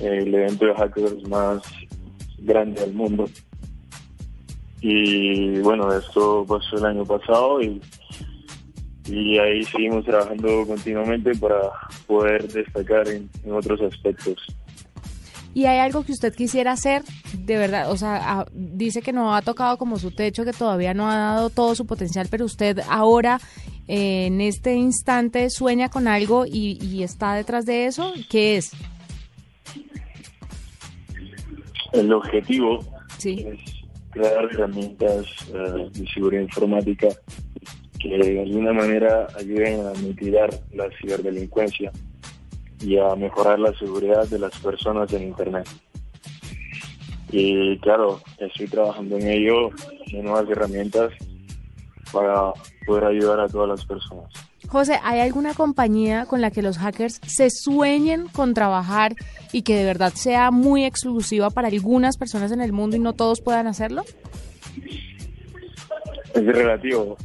el 0.00 0.34
evento 0.34 0.66
de 0.66 0.74
hackers 0.74 1.28
más 1.28 1.62
grande 2.38 2.80
del 2.80 2.92
mundo. 2.92 3.28
Y 4.80 5.60
bueno, 5.60 5.92
esto 5.96 6.44
pasó 6.46 6.76
el 6.76 6.84
año 6.84 7.04
pasado 7.04 7.62
y 7.62 7.80
y 9.12 9.38
ahí 9.38 9.62
seguimos 9.64 10.06
trabajando 10.06 10.66
continuamente 10.66 11.34
para 11.34 11.70
poder 12.06 12.48
destacar 12.48 13.06
en, 13.08 13.28
otros 13.50 13.80
aspectos. 13.82 14.38
¿Y 15.52 15.66
hay 15.66 15.80
algo 15.80 16.02
que 16.02 16.12
usted 16.12 16.34
quisiera 16.34 16.72
hacer? 16.72 17.02
De 17.34 17.58
verdad, 17.58 17.90
o 17.90 17.96
sea, 17.98 18.46
dice 18.54 19.02
que 19.02 19.12
no 19.12 19.34
ha 19.34 19.42
tocado 19.42 19.76
como 19.76 19.98
su 19.98 20.12
techo, 20.12 20.46
que 20.46 20.52
todavía 20.52 20.94
no 20.94 21.10
ha 21.10 21.16
dado 21.16 21.50
todo 21.50 21.74
su 21.74 21.86
potencial, 21.86 22.28
pero 22.30 22.46
usted 22.46 22.80
ahora, 22.88 23.38
eh, 23.86 24.26
en 24.26 24.40
este 24.40 24.76
instante, 24.76 25.50
sueña 25.50 25.90
con 25.90 26.08
algo 26.08 26.46
y, 26.46 27.02
está 27.02 27.34
detrás 27.34 27.66
de 27.66 27.84
eso. 27.84 28.14
¿Qué 28.30 28.56
es? 28.56 28.72
El 31.92 32.10
objetivo 32.14 32.78
es 33.22 33.58
crear 34.10 34.44
herramientas 34.50 35.26
eh, 35.52 35.90
de 35.92 36.06
seguridad 36.08 36.40
informática 36.40 37.08
que 38.02 38.18
de 38.18 38.42
alguna 38.42 38.72
manera 38.72 39.28
ayuden 39.38 39.86
a 39.86 39.92
mitigar 40.00 40.50
la 40.72 40.88
ciberdelincuencia 41.00 41.92
y 42.80 42.98
a 42.98 43.14
mejorar 43.14 43.58
la 43.58 43.72
seguridad 43.78 44.26
de 44.28 44.38
las 44.38 44.58
personas 44.58 45.12
en 45.12 45.22
Internet. 45.22 45.68
Y 47.30 47.78
claro, 47.78 48.20
estoy 48.38 48.66
trabajando 48.66 49.16
en 49.16 49.28
ello, 49.28 49.70
en 50.08 50.24
nuevas 50.24 50.48
herramientas 50.50 51.12
para 52.12 52.52
poder 52.86 53.04
ayudar 53.04 53.40
a 53.40 53.48
todas 53.48 53.68
las 53.68 53.86
personas. 53.86 54.30
José, 54.68 54.98
¿hay 55.02 55.20
alguna 55.20 55.54
compañía 55.54 56.26
con 56.26 56.40
la 56.40 56.50
que 56.50 56.62
los 56.62 56.78
hackers 56.78 57.20
se 57.26 57.50
sueñen 57.50 58.26
con 58.28 58.54
trabajar 58.54 59.14
y 59.52 59.62
que 59.62 59.76
de 59.76 59.84
verdad 59.84 60.12
sea 60.14 60.50
muy 60.50 60.84
exclusiva 60.84 61.50
para 61.50 61.68
algunas 61.68 62.16
personas 62.16 62.52
en 62.52 62.60
el 62.60 62.72
mundo 62.72 62.96
y 62.96 63.00
no 63.00 63.12
todos 63.12 63.40
puedan 63.40 63.66
hacerlo? 63.66 64.02
Es 66.34 66.46
relativo. 66.46 67.16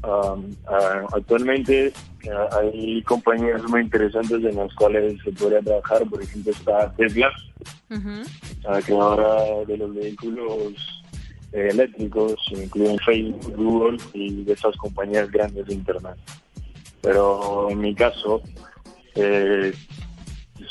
actualmente 1.14 1.88
eh, 1.88 1.94
hay 2.52 3.02
compañías 3.04 3.64
muy 3.64 3.82
interesantes 3.82 4.44
en 4.44 4.56
las 4.56 4.74
cuales 4.74 5.18
se 5.24 5.32
podría 5.32 5.62
trabajar. 5.62 6.06
Por 6.10 6.22
ejemplo, 6.22 6.52
está 6.52 6.92
Tesla, 6.96 7.32
que 8.86 8.94
ahora 8.94 9.66
de 9.66 9.78
los 9.78 9.96
vehículos 9.96 10.74
eh, 11.54 11.70
eléctricos 11.72 12.36
incluyen 12.52 13.00
Facebook, 13.00 13.56
Google 13.56 13.98
y 14.14 14.44
de 14.44 14.54
esas 14.54 14.76
compañías 14.76 15.32
grandes 15.32 15.66
de 15.68 15.74
Internet. 15.74 16.18
Pero 17.02 17.70
en 17.70 17.80
mi 17.80 17.96
caso, 17.96 18.42
eh, 19.16 19.74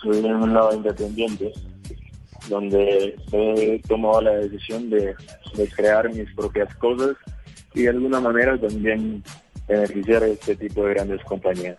soy 0.03 0.19
en 0.19 0.35
un 0.35 0.53
lado 0.53 0.75
independiente, 0.75 1.53
donde 2.51 3.17
he 3.33 3.81
tomado 3.89 4.21
la 4.21 4.33
decisión 4.33 4.91
de 4.91 5.15
crear 5.75 6.13
mis 6.13 6.31
propias 6.35 6.75
cosas 6.75 7.17
y 7.77 7.83
de 7.83 7.91
alguna 7.91 8.21
manera 8.21 8.59
también 8.59 9.23
beneficiar 9.69 10.23
a 10.23 10.29
este 10.29 10.57
tipo 10.57 10.85
de 10.85 10.95
grandes 10.95 11.23
compañías. 11.25 11.77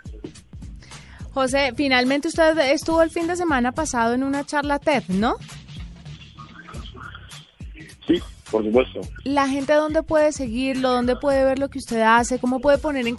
José, 1.33 1.73
finalmente 1.75 2.27
usted 2.27 2.57
estuvo 2.71 3.01
el 3.01 3.10
fin 3.10 3.27
de 3.27 3.36
semana 3.36 3.71
pasado 3.71 4.13
en 4.13 4.23
una 4.23 4.45
charla 4.45 4.77
TED, 4.79 5.03
¿no? 5.07 5.38
Sí, 8.07 8.21
por 8.51 8.63
supuesto. 8.63 9.01
¿La 9.23 9.47
gente 9.47 9.73
dónde 9.73 10.03
puede 10.03 10.31
seguirlo? 10.31 10.91
¿Dónde 10.91 11.15
puede 11.15 11.43
ver 11.43 11.57
lo 11.57 11.69
que 11.69 11.79
usted 11.79 12.01
hace? 12.01 12.38
¿Cómo 12.38 12.60
puede 12.60 12.77
poner 12.77 13.07
en 13.07 13.15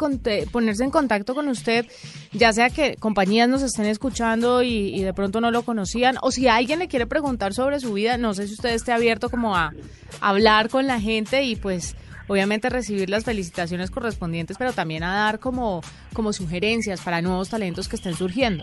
ponerse 0.53 0.85
en 0.85 0.91
contacto 0.91 1.35
con 1.35 1.49
usted? 1.49 1.85
Ya 2.33 2.53
sea 2.53 2.71
que 2.71 2.97
compañías 2.97 3.49
nos 3.49 3.63
estén 3.63 3.87
escuchando 3.87 4.63
y, 4.63 4.95
y, 4.95 5.03
de 5.03 5.15
pronto 5.15 5.41
no 5.41 5.51
lo 5.51 5.63
conocían, 5.63 6.17
o 6.23 6.31
si 6.31 6.47
alguien 6.47 6.79
le 6.79 6.89
quiere 6.89 7.07
preguntar 7.07 7.55
sobre 7.55 7.81
su 7.81 7.93
vida, 7.93 8.19
no 8.19 8.35
sé 8.35 8.47
si 8.47 8.55
usted 8.55 8.71
esté 8.71 8.93
abierto 8.93 9.31
como 9.31 9.57
a 9.57 9.73
hablar 10.21 10.69
con 10.69 10.87
la 10.87 11.01
gente 11.01 11.43
y 11.43 11.57
pues 11.57 11.97
obviamente 12.29 12.69
recibir 12.71 13.11
las 13.11 13.25
felicitaciones 13.25 13.91
correspondientes, 13.91 14.57
pero 14.57 14.73
también 14.73 15.03
a 15.03 15.15
dar 15.15 15.41
como, 15.41 15.81
como 16.13 16.33
sugerencias 16.33 17.01
para 17.01 17.21
nuevos 17.21 17.49
talentos 17.49 17.89
que 17.89 17.97
estén 17.97 18.15
surgiendo. 18.15 18.63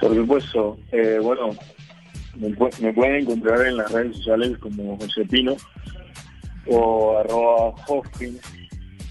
Por 0.00 0.14
supuesto. 0.14 0.78
Eh, 0.92 1.18
bueno, 1.22 1.50
me, 2.36 2.92
pueden 2.92 3.16
encontrar 3.16 3.66
en 3.66 3.76
las 3.76 3.90
redes 3.92 4.16
sociales 4.16 4.58
como 4.58 4.96
José 4.98 5.24
Pino 5.26 5.56
o 6.66 7.18
arroba 7.18 7.74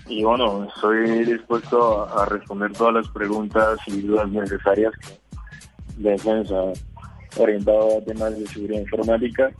Y 0.07 0.23
bueno, 0.23 0.67
estoy 0.73 1.25
dispuesto 1.25 2.07
a, 2.17 2.25
responder 2.25 2.73
todas 2.73 2.95
las 2.95 3.07
preguntas 3.09 3.79
y 3.87 4.01
dudas 4.01 4.29
necesarias 4.29 4.93
de 5.97 6.11
defensa 6.11 6.55
orientado 7.37 7.97
a 7.97 8.03
temas 8.03 8.37
de 8.37 8.47
seguridad 8.47 8.81
informática 8.81 9.51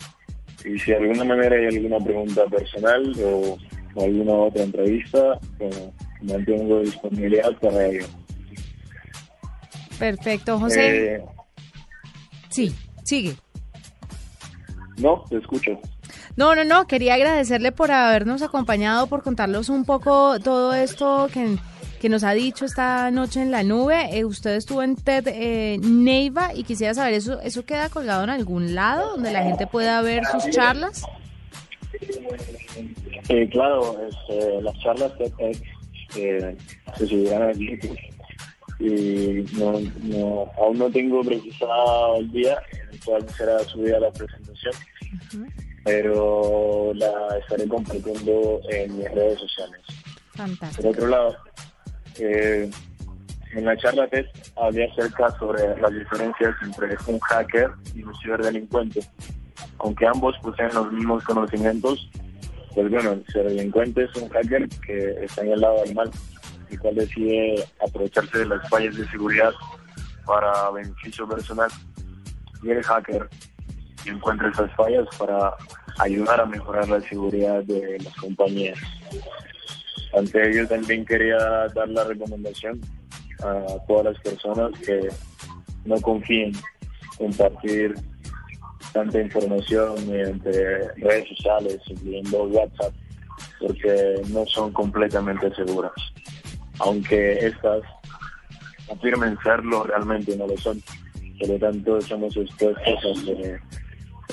y 0.66 0.78
si 0.80 0.92
de 0.92 0.98
alguna 0.98 1.24
manera 1.24 1.56
hay 1.56 1.78
alguna 1.78 2.00
pregunta 2.00 2.46
personal 2.46 3.14
o, 3.24 3.58
alguna 4.00 4.34
otra 4.34 4.64
entrevista, 4.64 5.40
mantengo 6.22 6.82
disponibilidad 6.82 7.52
para 7.60 7.88
ello. 7.88 8.06
Perfecto, 9.98 10.60
José. 10.60 11.16
Eh, 11.16 11.26
sí, 12.50 12.74
sigue. 13.04 13.36
no, 14.98 15.24
te 15.30 15.38
escucho. 15.38 15.80
No, 16.36 16.56
no, 16.56 16.64
no, 16.64 16.88
quería 16.88 17.16
agradecerle 17.16 17.74
por 17.74 17.92
habernos 17.92 18.42
acompañado, 18.42 19.08
por 19.08 19.24
contarnos 19.24 19.68
un 19.68 19.84
poco 19.84 20.40
todo 20.40 20.74
esto 20.74 21.28
que, 21.34 21.58
que 22.00 22.10
nos 22.10 22.24
ha 22.24 22.32
dicho 22.32 22.66
esta 22.66 23.12
noche 23.12 23.42
en 23.42 23.52
la 23.52 23.64
nube. 23.64 24.18
Eh, 24.18 24.26
usted 24.26 24.56
estuvo 24.56 24.82
en 24.82 24.96
TED 24.96 25.28
eh, 25.28 25.78
Neiva 25.82 26.54
y 26.54 26.64
quisiera 26.64 26.94
saber, 26.94 27.14
¿eso, 27.14 27.40
¿eso 27.42 27.66
queda 27.66 27.90
colgado 27.90 28.24
en 28.24 28.30
algún 28.30 28.74
lado 28.74 29.12
donde 29.12 29.32
la 29.32 29.44
gente 29.44 29.68
pueda 29.68 30.02
ver 30.02 30.24
sus 30.26 30.50
charlas? 30.50 31.04
Eh, 33.30 33.48
claro, 33.50 34.00
este, 34.08 34.62
las 34.62 34.78
charlas 34.80 35.12
TEDx 35.18 35.62
eh, 36.16 36.58
se 36.98 37.08
subirán 37.08 37.44
a 37.44 37.52
YouTube 37.52 37.98
y 38.80 39.46
no, 39.58 39.80
no, 40.04 40.52
aún 40.58 40.78
no 40.78 40.90
tengo 40.90 41.22
precisado 41.22 42.16
el 42.18 42.32
día 42.32 42.58
en 42.72 42.94
el 42.94 43.04
cual 43.04 43.30
será 43.30 43.60
subida 43.60 44.00
la 44.00 44.12
presentación, 44.12 44.74
pero 45.84 46.94
la 46.96 47.38
estaré 47.40 47.68
compartiendo 47.68 48.62
en 48.70 48.98
mis 48.98 49.12
redes 49.12 49.40
sociales. 49.40 49.82
Fantástico. 50.34 50.82
Por 50.82 50.92
otro 50.92 51.08
lado, 51.10 51.36
eh, 52.20 52.70
en 53.54 53.66
la 53.66 53.76
charla 53.78 54.08
TED 54.08 54.26
hablé 54.58 54.90
acerca 54.92 55.32
sobre 55.38 55.80
las 55.80 55.92
diferencias 55.92 56.56
entre 56.62 56.96
un 57.08 57.20
hacker 57.20 57.72
y 57.96 58.04
un 58.04 58.14
ciberdelincuente. 58.22 59.02
Aunque 59.80 60.06
ambos 60.06 60.38
poseen 60.42 60.74
los 60.74 60.92
mismos 60.92 61.24
conocimientos, 61.24 62.10
pues 62.76 62.90
bueno, 62.90 63.12
el 63.14 63.26
ciberdelincuente 63.32 64.04
es 64.04 64.16
un 64.22 64.30
hacker 64.30 64.70
que 64.86 65.26
está 65.26 65.42
en 65.42 65.54
el 65.54 65.62
lado 65.62 65.82
del 65.84 65.96
mal, 65.96 66.12
el 66.70 66.80
cual 66.80 66.96
decide 66.96 67.64
aprovecharse 67.86 68.40
de 68.40 68.46
las 68.46 68.70
fallas 68.70 68.96
de 68.96 69.08
seguridad 69.08 69.52
para 70.26 70.70
beneficio 70.72 71.28
personal. 71.28 71.72
Y 72.62 72.70
el 72.70 72.84
hacker 72.84 73.28
encuentra 74.06 74.50
esas 74.50 74.72
fallas 74.76 75.08
para 75.18 75.54
ayudar 76.00 76.42
a 76.42 76.46
mejorar 76.46 76.88
la 76.88 77.02
seguridad 77.02 77.64
de 77.64 77.98
las 78.04 78.16
compañías. 78.16 78.78
Ante 80.14 80.50
ello 80.50 80.68
también 80.68 81.06
quería 81.06 81.38
dar 81.38 81.90
la 81.90 82.04
recomendación 82.04 82.82
a 83.42 83.66
todas 83.88 84.14
las 84.14 84.20
personas 84.22 84.72
que 84.80 85.08
no 85.86 86.00
confíen 86.02 86.52
en 87.20 87.28
compartir 87.28 87.96
tanta 88.94 89.22
información 89.22 89.96
mediante 90.10 90.52
redes 90.98 91.30
sociales, 91.30 91.80
incluyendo 91.88 92.44
WhatsApp, 92.46 92.94
porque 93.60 94.22
no 94.30 94.46
son 94.48 94.74
completamente 94.74 95.54
seguras. 95.56 95.94
Aunque 96.80 97.46
estas 97.46 97.84
afirmen 98.92 99.38
serlo, 99.44 99.84
realmente 99.84 100.36
no 100.36 100.48
lo 100.48 100.58
son. 100.58 100.82
Por 101.40 101.50
lo 101.50 101.60
tanto, 101.60 102.02
somos 102.02 102.36
expuestos 102.36 103.22
a 103.22 103.26
que 103.26 103.60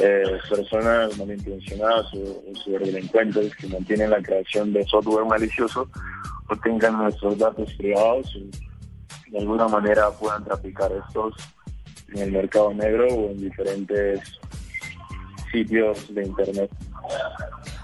eh, 0.00 0.38
personas 0.48 1.16
malintencionadas 1.18 2.12
o, 2.14 2.42
ciberdelincuentes 2.64 3.56
que 3.56 3.66
mantienen 3.68 4.10
la 4.10 4.22
creación 4.22 4.72
de 4.72 4.84
software 4.84 5.24
malicioso 5.24 5.88
o 6.48 6.56
tengan 6.56 6.98
nuestros 6.98 7.38
datos 7.38 7.72
privados 7.74 8.34
y 8.36 8.50
de 9.30 9.38
alguna 9.38 9.68
manera 9.68 10.10
puedan 10.10 10.44
traficar 10.44 10.90
estos 10.92 11.34
en 12.12 12.22
el 12.22 12.32
mercado 12.32 12.72
negro 12.74 13.06
o 13.08 13.30
en 13.30 13.38
diferentes 13.38 14.20
sitios 15.50 16.14
de 16.14 16.22
internet. 16.24 16.70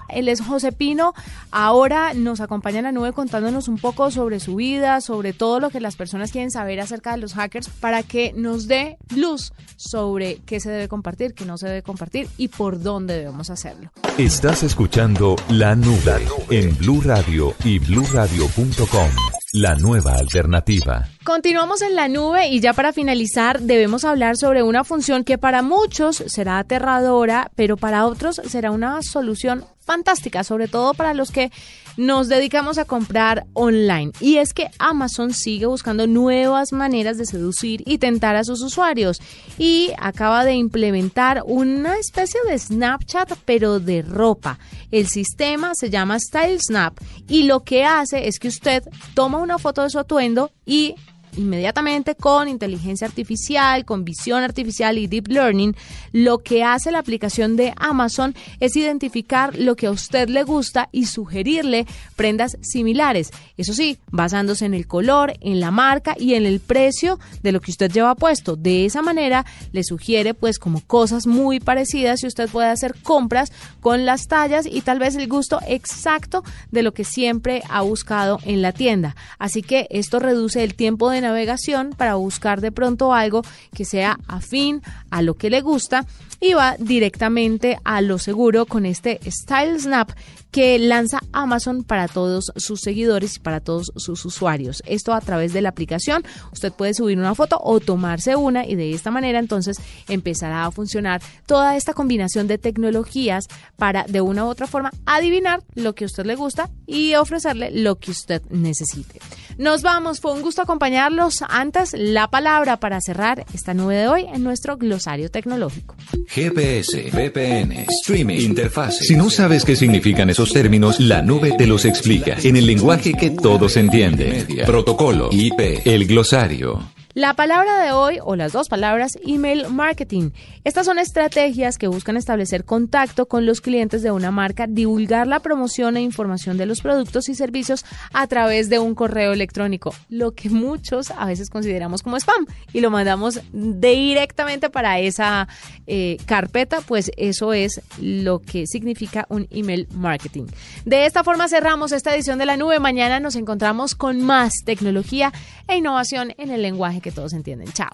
Él 0.09 0.27
es 0.27 0.41
José 0.41 0.71
Pino. 0.71 1.13
Ahora 1.51 2.13
nos 2.13 2.41
acompaña 2.41 2.79
en 2.79 2.85
la 2.85 2.91
nube 2.91 3.13
contándonos 3.13 3.67
un 3.67 3.77
poco 3.77 4.11
sobre 4.11 4.39
su 4.39 4.55
vida, 4.55 5.01
sobre 5.01 5.33
todo 5.33 5.59
lo 5.59 5.69
que 5.69 5.79
las 5.79 5.95
personas 5.95 6.31
quieren 6.31 6.51
saber 6.51 6.79
acerca 6.79 7.11
de 7.11 7.17
los 7.17 7.33
hackers, 7.33 7.69
para 7.69 8.03
que 8.03 8.33
nos 8.35 8.67
dé 8.67 8.97
luz 9.15 9.53
sobre 9.75 10.39
qué 10.45 10.59
se 10.59 10.69
debe 10.69 10.87
compartir, 10.87 11.33
qué 11.33 11.45
no 11.45 11.57
se 11.57 11.67
debe 11.67 11.83
compartir 11.83 12.27
y 12.37 12.47
por 12.47 12.81
dónde 12.81 13.17
debemos 13.17 13.49
hacerlo. 13.49 13.91
Estás 14.17 14.63
escuchando 14.63 15.35
La 15.49 15.75
Nube 15.75 16.27
en 16.49 16.77
Blue 16.77 17.01
Radio 17.01 17.53
y 17.63 17.79
bluradio.com. 17.79 19.09
La 19.53 19.75
nueva 19.75 20.15
alternativa. 20.15 21.07
Continuamos 21.23 21.83
en 21.83 21.95
la 21.95 22.07
nube 22.07 22.47
y 22.47 22.59
ya 22.59 22.73
para 22.73 22.91
finalizar 22.91 23.61
debemos 23.61 24.03
hablar 24.03 24.35
sobre 24.35 24.63
una 24.63 24.83
función 24.83 25.23
que 25.23 25.37
para 25.37 25.61
muchos 25.61 26.23
será 26.25 26.57
aterradora, 26.57 27.51
pero 27.55 27.77
para 27.77 28.07
otros 28.07 28.41
será 28.47 28.71
una 28.71 28.99
solución 29.03 29.63
fantástica, 29.83 30.43
sobre 30.43 30.67
todo 30.67 30.93
para 30.93 31.13
los 31.13 31.31
que 31.31 31.51
nos 31.97 32.27
dedicamos 32.27 32.77
a 32.77 32.85
comprar 32.85 33.45
online. 33.53 34.11
Y 34.19 34.37
es 34.37 34.53
que 34.53 34.69
Amazon 34.79 35.33
sigue 35.33 35.65
buscando 35.65 36.07
nuevas 36.07 36.73
maneras 36.73 37.17
de 37.17 37.25
seducir 37.25 37.83
y 37.85 37.97
tentar 37.97 38.35
a 38.35 38.43
sus 38.43 38.61
usuarios. 38.61 39.21
Y 39.57 39.91
acaba 39.99 40.45
de 40.45 40.53
implementar 40.53 41.43
una 41.45 41.97
especie 41.97 42.39
de 42.47 42.57
Snapchat, 42.57 43.33
pero 43.45 43.79
de 43.79 44.01
ropa. 44.01 44.59
El 44.91 45.07
sistema 45.07 45.73
se 45.75 45.89
llama 45.89 46.19
Style 46.19 46.59
Snap 46.59 46.97
y 47.27 47.43
lo 47.43 47.61
que 47.61 47.85
hace 47.85 48.27
es 48.27 48.39
que 48.39 48.47
usted 48.47 48.83
toma 49.13 49.39
una 49.39 49.57
foto 49.57 49.83
de 49.83 49.89
su 49.89 49.99
atuendo 49.99 50.51
y 50.65 50.95
inmediatamente 51.37 52.15
con 52.15 52.47
inteligencia 52.47 53.07
artificial, 53.07 53.85
con 53.85 54.03
visión 54.03 54.43
artificial 54.43 54.97
y 54.97 55.07
deep 55.07 55.27
learning, 55.27 55.75
lo 56.11 56.39
que 56.39 56.63
hace 56.63 56.91
la 56.91 56.99
aplicación 56.99 57.55
de 57.55 57.73
Amazon 57.77 58.35
es 58.59 58.75
identificar 58.75 59.57
lo 59.57 59.75
que 59.75 59.87
a 59.87 59.91
usted 59.91 60.29
le 60.29 60.43
gusta 60.43 60.89
y 60.91 61.05
sugerirle 61.05 61.85
prendas 62.15 62.57
similares. 62.61 63.31
Eso 63.57 63.73
sí, 63.73 63.97
basándose 64.11 64.65
en 64.65 64.73
el 64.73 64.87
color, 64.87 65.33
en 65.41 65.59
la 65.59 65.71
marca 65.71 66.15
y 66.17 66.35
en 66.35 66.45
el 66.45 66.59
precio 66.59 67.19
de 67.41 67.51
lo 67.51 67.61
que 67.61 67.71
usted 67.71 67.91
lleva 67.91 68.15
puesto. 68.15 68.55
De 68.55 68.85
esa 68.85 69.01
manera 69.01 69.45
le 69.71 69.83
sugiere 69.83 70.33
pues 70.33 70.59
como 70.59 70.81
cosas 70.81 71.27
muy 71.27 71.59
parecidas 71.59 72.23
y 72.23 72.27
usted 72.27 72.49
puede 72.49 72.69
hacer 72.69 72.95
compras 73.01 73.51
con 73.81 74.05
las 74.05 74.27
tallas 74.27 74.65
y 74.65 74.81
tal 74.81 74.99
vez 74.99 75.15
el 75.15 75.27
gusto 75.27 75.59
exacto 75.67 76.43
de 76.71 76.83
lo 76.83 76.93
que 76.93 77.03
siempre 77.03 77.63
ha 77.69 77.81
buscado 77.81 78.39
en 78.43 78.61
la 78.61 78.71
tienda. 78.71 79.15
Así 79.39 79.61
que 79.61 79.87
esto 79.89 80.19
reduce 80.19 80.63
el 80.63 80.75
tiempo 80.75 81.09
de 81.09 81.21
navegación 81.23 81.91
para 81.97 82.15
buscar 82.15 82.61
de 82.61 82.71
pronto 82.71 83.13
algo 83.13 83.41
que 83.73 83.85
sea 83.85 84.19
afín 84.27 84.81
a 85.09 85.21
lo 85.21 85.33
que 85.33 85.49
le 85.49 85.61
gusta 85.61 86.05
y 86.39 86.53
va 86.53 86.75
directamente 86.77 87.79
a 87.83 88.01
lo 88.01 88.19
seguro 88.19 88.65
con 88.65 88.85
este 88.85 89.19
Style 89.29 89.79
Snap 89.79 90.11
que 90.53 90.77
lanza 90.77 91.19
Amazon 91.31 91.83
para 91.83 92.07
todos 92.07 92.51
sus 92.57 92.81
seguidores 92.81 93.37
y 93.37 93.39
para 93.39 93.59
todos 93.59 93.91
sus 93.95 94.23
usuarios. 94.23 94.83
Esto 94.85 95.13
a 95.13 95.19
través 95.21 95.51
de 95.51 95.61
la 95.61 95.69
aplicación. 95.69 96.23
Usted 96.51 96.71
puede 96.71 96.93
subir 96.93 97.17
una 97.17 97.33
foto 97.33 97.59
o 97.59 97.79
tomarse 97.79 98.35
una 98.35 98.65
y 98.65 98.75
de 98.75 98.93
esta 98.93 99.09
manera 99.09 99.39
entonces 99.39 99.77
empezará 100.07 100.65
a 100.65 100.71
funcionar 100.71 101.21
toda 101.47 101.75
esta 101.75 101.95
combinación 101.95 102.47
de 102.47 102.59
tecnologías 102.59 103.47
para 103.77 104.03
de 104.03 104.21
una 104.21 104.45
u 104.45 104.47
otra 104.47 104.67
forma 104.67 104.91
adivinar 105.05 105.63
lo 105.73 105.95
que 105.95 106.03
a 106.03 106.07
usted 106.07 106.25
le 106.25 106.35
gusta 106.35 106.69
y 106.85 107.15
ofrecerle 107.15 107.71
lo 107.71 107.95
que 107.95 108.11
usted 108.11 108.43
necesite. 108.51 109.19
Nos 109.57 109.81
vamos, 109.81 110.19
fue 110.19 110.33
un 110.33 110.41
gusto 110.41 110.61
acompañarlos. 110.61 111.43
Antes, 111.47 111.93
la 111.97 112.29
palabra 112.29 112.77
para 112.77 112.99
cerrar 113.01 113.45
esta 113.53 113.73
nube 113.73 113.95
de 113.95 114.07
hoy 114.07 114.25
en 114.33 114.43
nuestro 114.43 114.77
glosario 114.77 115.29
tecnológico. 115.29 115.95
GPS, 116.27 117.11
VPN, 117.11 117.85
streaming, 118.01 118.39
interfaz. 118.39 118.97
Si 118.97 119.15
no 119.15 119.29
sabes 119.29 119.65
qué 119.65 119.75
significan 119.75 120.29
esos 120.29 120.51
términos, 120.53 120.99
la 120.99 121.21
nube 121.21 121.53
te 121.57 121.67
los 121.67 121.85
explica 121.85 122.37
en 122.43 122.55
el 122.55 122.65
lenguaje 122.65 123.13
que 123.13 123.29
todos 123.29 123.77
entienden. 123.77 124.47
Protocolo, 124.65 125.29
IP, 125.31 125.85
el 125.85 126.07
glosario. 126.07 126.92
La 127.15 127.35
palabra 127.35 127.79
de 127.83 127.91
hoy, 127.91 128.17
o 128.23 128.35
las 128.35 128.53
dos 128.53 128.69
palabras, 128.69 129.19
email 129.23 129.67
marketing. 129.69 130.31
Estas 130.63 130.87
son 130.87 130.97
estrategias 130.97 131.77
que 131.77 131.85
buscan 131.85 132.17
establecer 132.17 132.65
contacto 132.65 133.27
con 133.27 133.45
los 133.45 133.61
clientes 133.61 134.01
de 134.01 134.09
una 134.09 134.31
marca, 134.31 134.65
divulgar 134.67 135.27
la 135.27 135.39
promoción 135.39 135.95
e 135.95 136.01
información 136.01 136.57
de 136.57 136.65
los 136.65 136.81
productos 136.81 137.29
y 137.29 137.35
servicios 137.35 137.85
a 138.13 138.25
través 138.25 138.67
de 138.67 138.79
un 138.79 138.95
correo 138.95 139.31
electrónico, 139.31 139.93
lo 140.09 140.31
que 140.31 140.49
muchos 140.49 141.11
a 141.11 141.27
veces 141.27 141.51
consideramos 141.51 142.01
como 142.01 142.17
spam 142.17 142.47
y 142.73 142.81
lo 142.81 142.89
mandamos 142.89 143.39
directamente 143.51 144.71
para 144.71 144.97
esa 144.97 145.47
eh, 145.85 146.17
carpeta, 146.25 146.81
pues 146.81 147.11
eso 147.15 147.53
es 147.53 147.79
lo 148.01 148.39
que 148.39 148.65
significa 148.65 149.27
un 149.29 149.47
email 149.51 149.87
marketing. 149.93 150.45
De 150.83 151.05
esta 151.05 151.23
forma 151.23 151.47
cerramos 151.47 151.91
esta 151.91 152.15
edición 152.15 152.39
de 152.39 152.47
la 152.47 152.57
nube. 152.57 152.79
Mañana 152.79 153.19
nos 153.19 153.35
encontramos 153.35 153.93
con 153.93 154.23
más 154.23 154.51
tecnología 154.65 155.31
e 155.67 155.77
innovación 155.77 156.33
en 156.39 156.49
el 156.49 156.63
lenguaje 156.63 157.02
que 157.03 157.11
todos 157.11 157.33
entienden. 157.33 157.67
Chao. 157.73 157.91